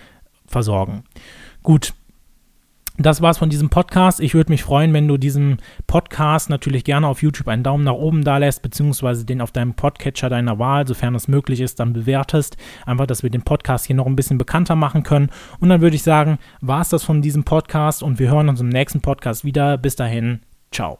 versorgen. 0.47 1.05
Gut, 1.63 1.93
das 2.99 3.23
war's 3.23 3.39
von 3.39 3.49
diesem 3.49 3.71
Podcast. 3.71 4.21
Ich 4.21 4.35
würde 4.35 4.51
mich 4.51 4.63
freuen, 4.63 4.93
wenn 4.93 5.07
du 5.07 5.17
diesem 5.17 5.59
Podcast 5.87 6.51
natürlich 6.51 6.85
gerne 6.85 7.07
auf 7.07 7.23
YouTube 7.23 7.49
einen 7.49 7.63
Daumen 7.63 7.85
nach 7.85 7.93
oben 7.93 8.25
da 8.25 8.39
lässt, 8.39 8.63
beziehungsweise 8.63 9.25
den 9.25 9.41
auf 9.41 9.53
deinem 9.53 9.75
Podcatcher 9.75 10.29
deiner 10.29 10.59
Wahl, 10.59 10.87
sofern 10.87 11.15
es 11.15 11.29
möglich 11.29 11.61
ist, 11.61 11.81
dann 11.81 11.93
bewertest. 11.93 12.57
Einfach, 12.87 13.07
dass 13.07 13.23
wir 13.23 13.31
den 13.31 13.43
Podcast 13.43 13.87
hier 13.87 13.97
noch 13.97 14.07
ein 14.07 14.17
bisschen 14.17 14.39
bekannter 14.39 14.75
machen 14.75 15.05
können. 15.05 15.31
Und 15.61 15.69
dann 15.69 15.81
würde 15.81 15.97
ich 15.97 16.03
sagen, 16.03 16.39
war's 16.61 16.89
das 16.89 17.05
von 17.05 17.23
diesem 17.23 17.45
Podcast 17.45 18.03
und 18.03 18.19
wir 18.19 18.31
hören 18.31 18.49
uns 18.49 18.61
im 18.61 18.69
nächsten 18.69 19.01
Podcast 19.01 19.45
wieder. 19.45 19.79
Bis 19.79 19.97
dahin, 19.97 20.41
ciao. 20.73 20.99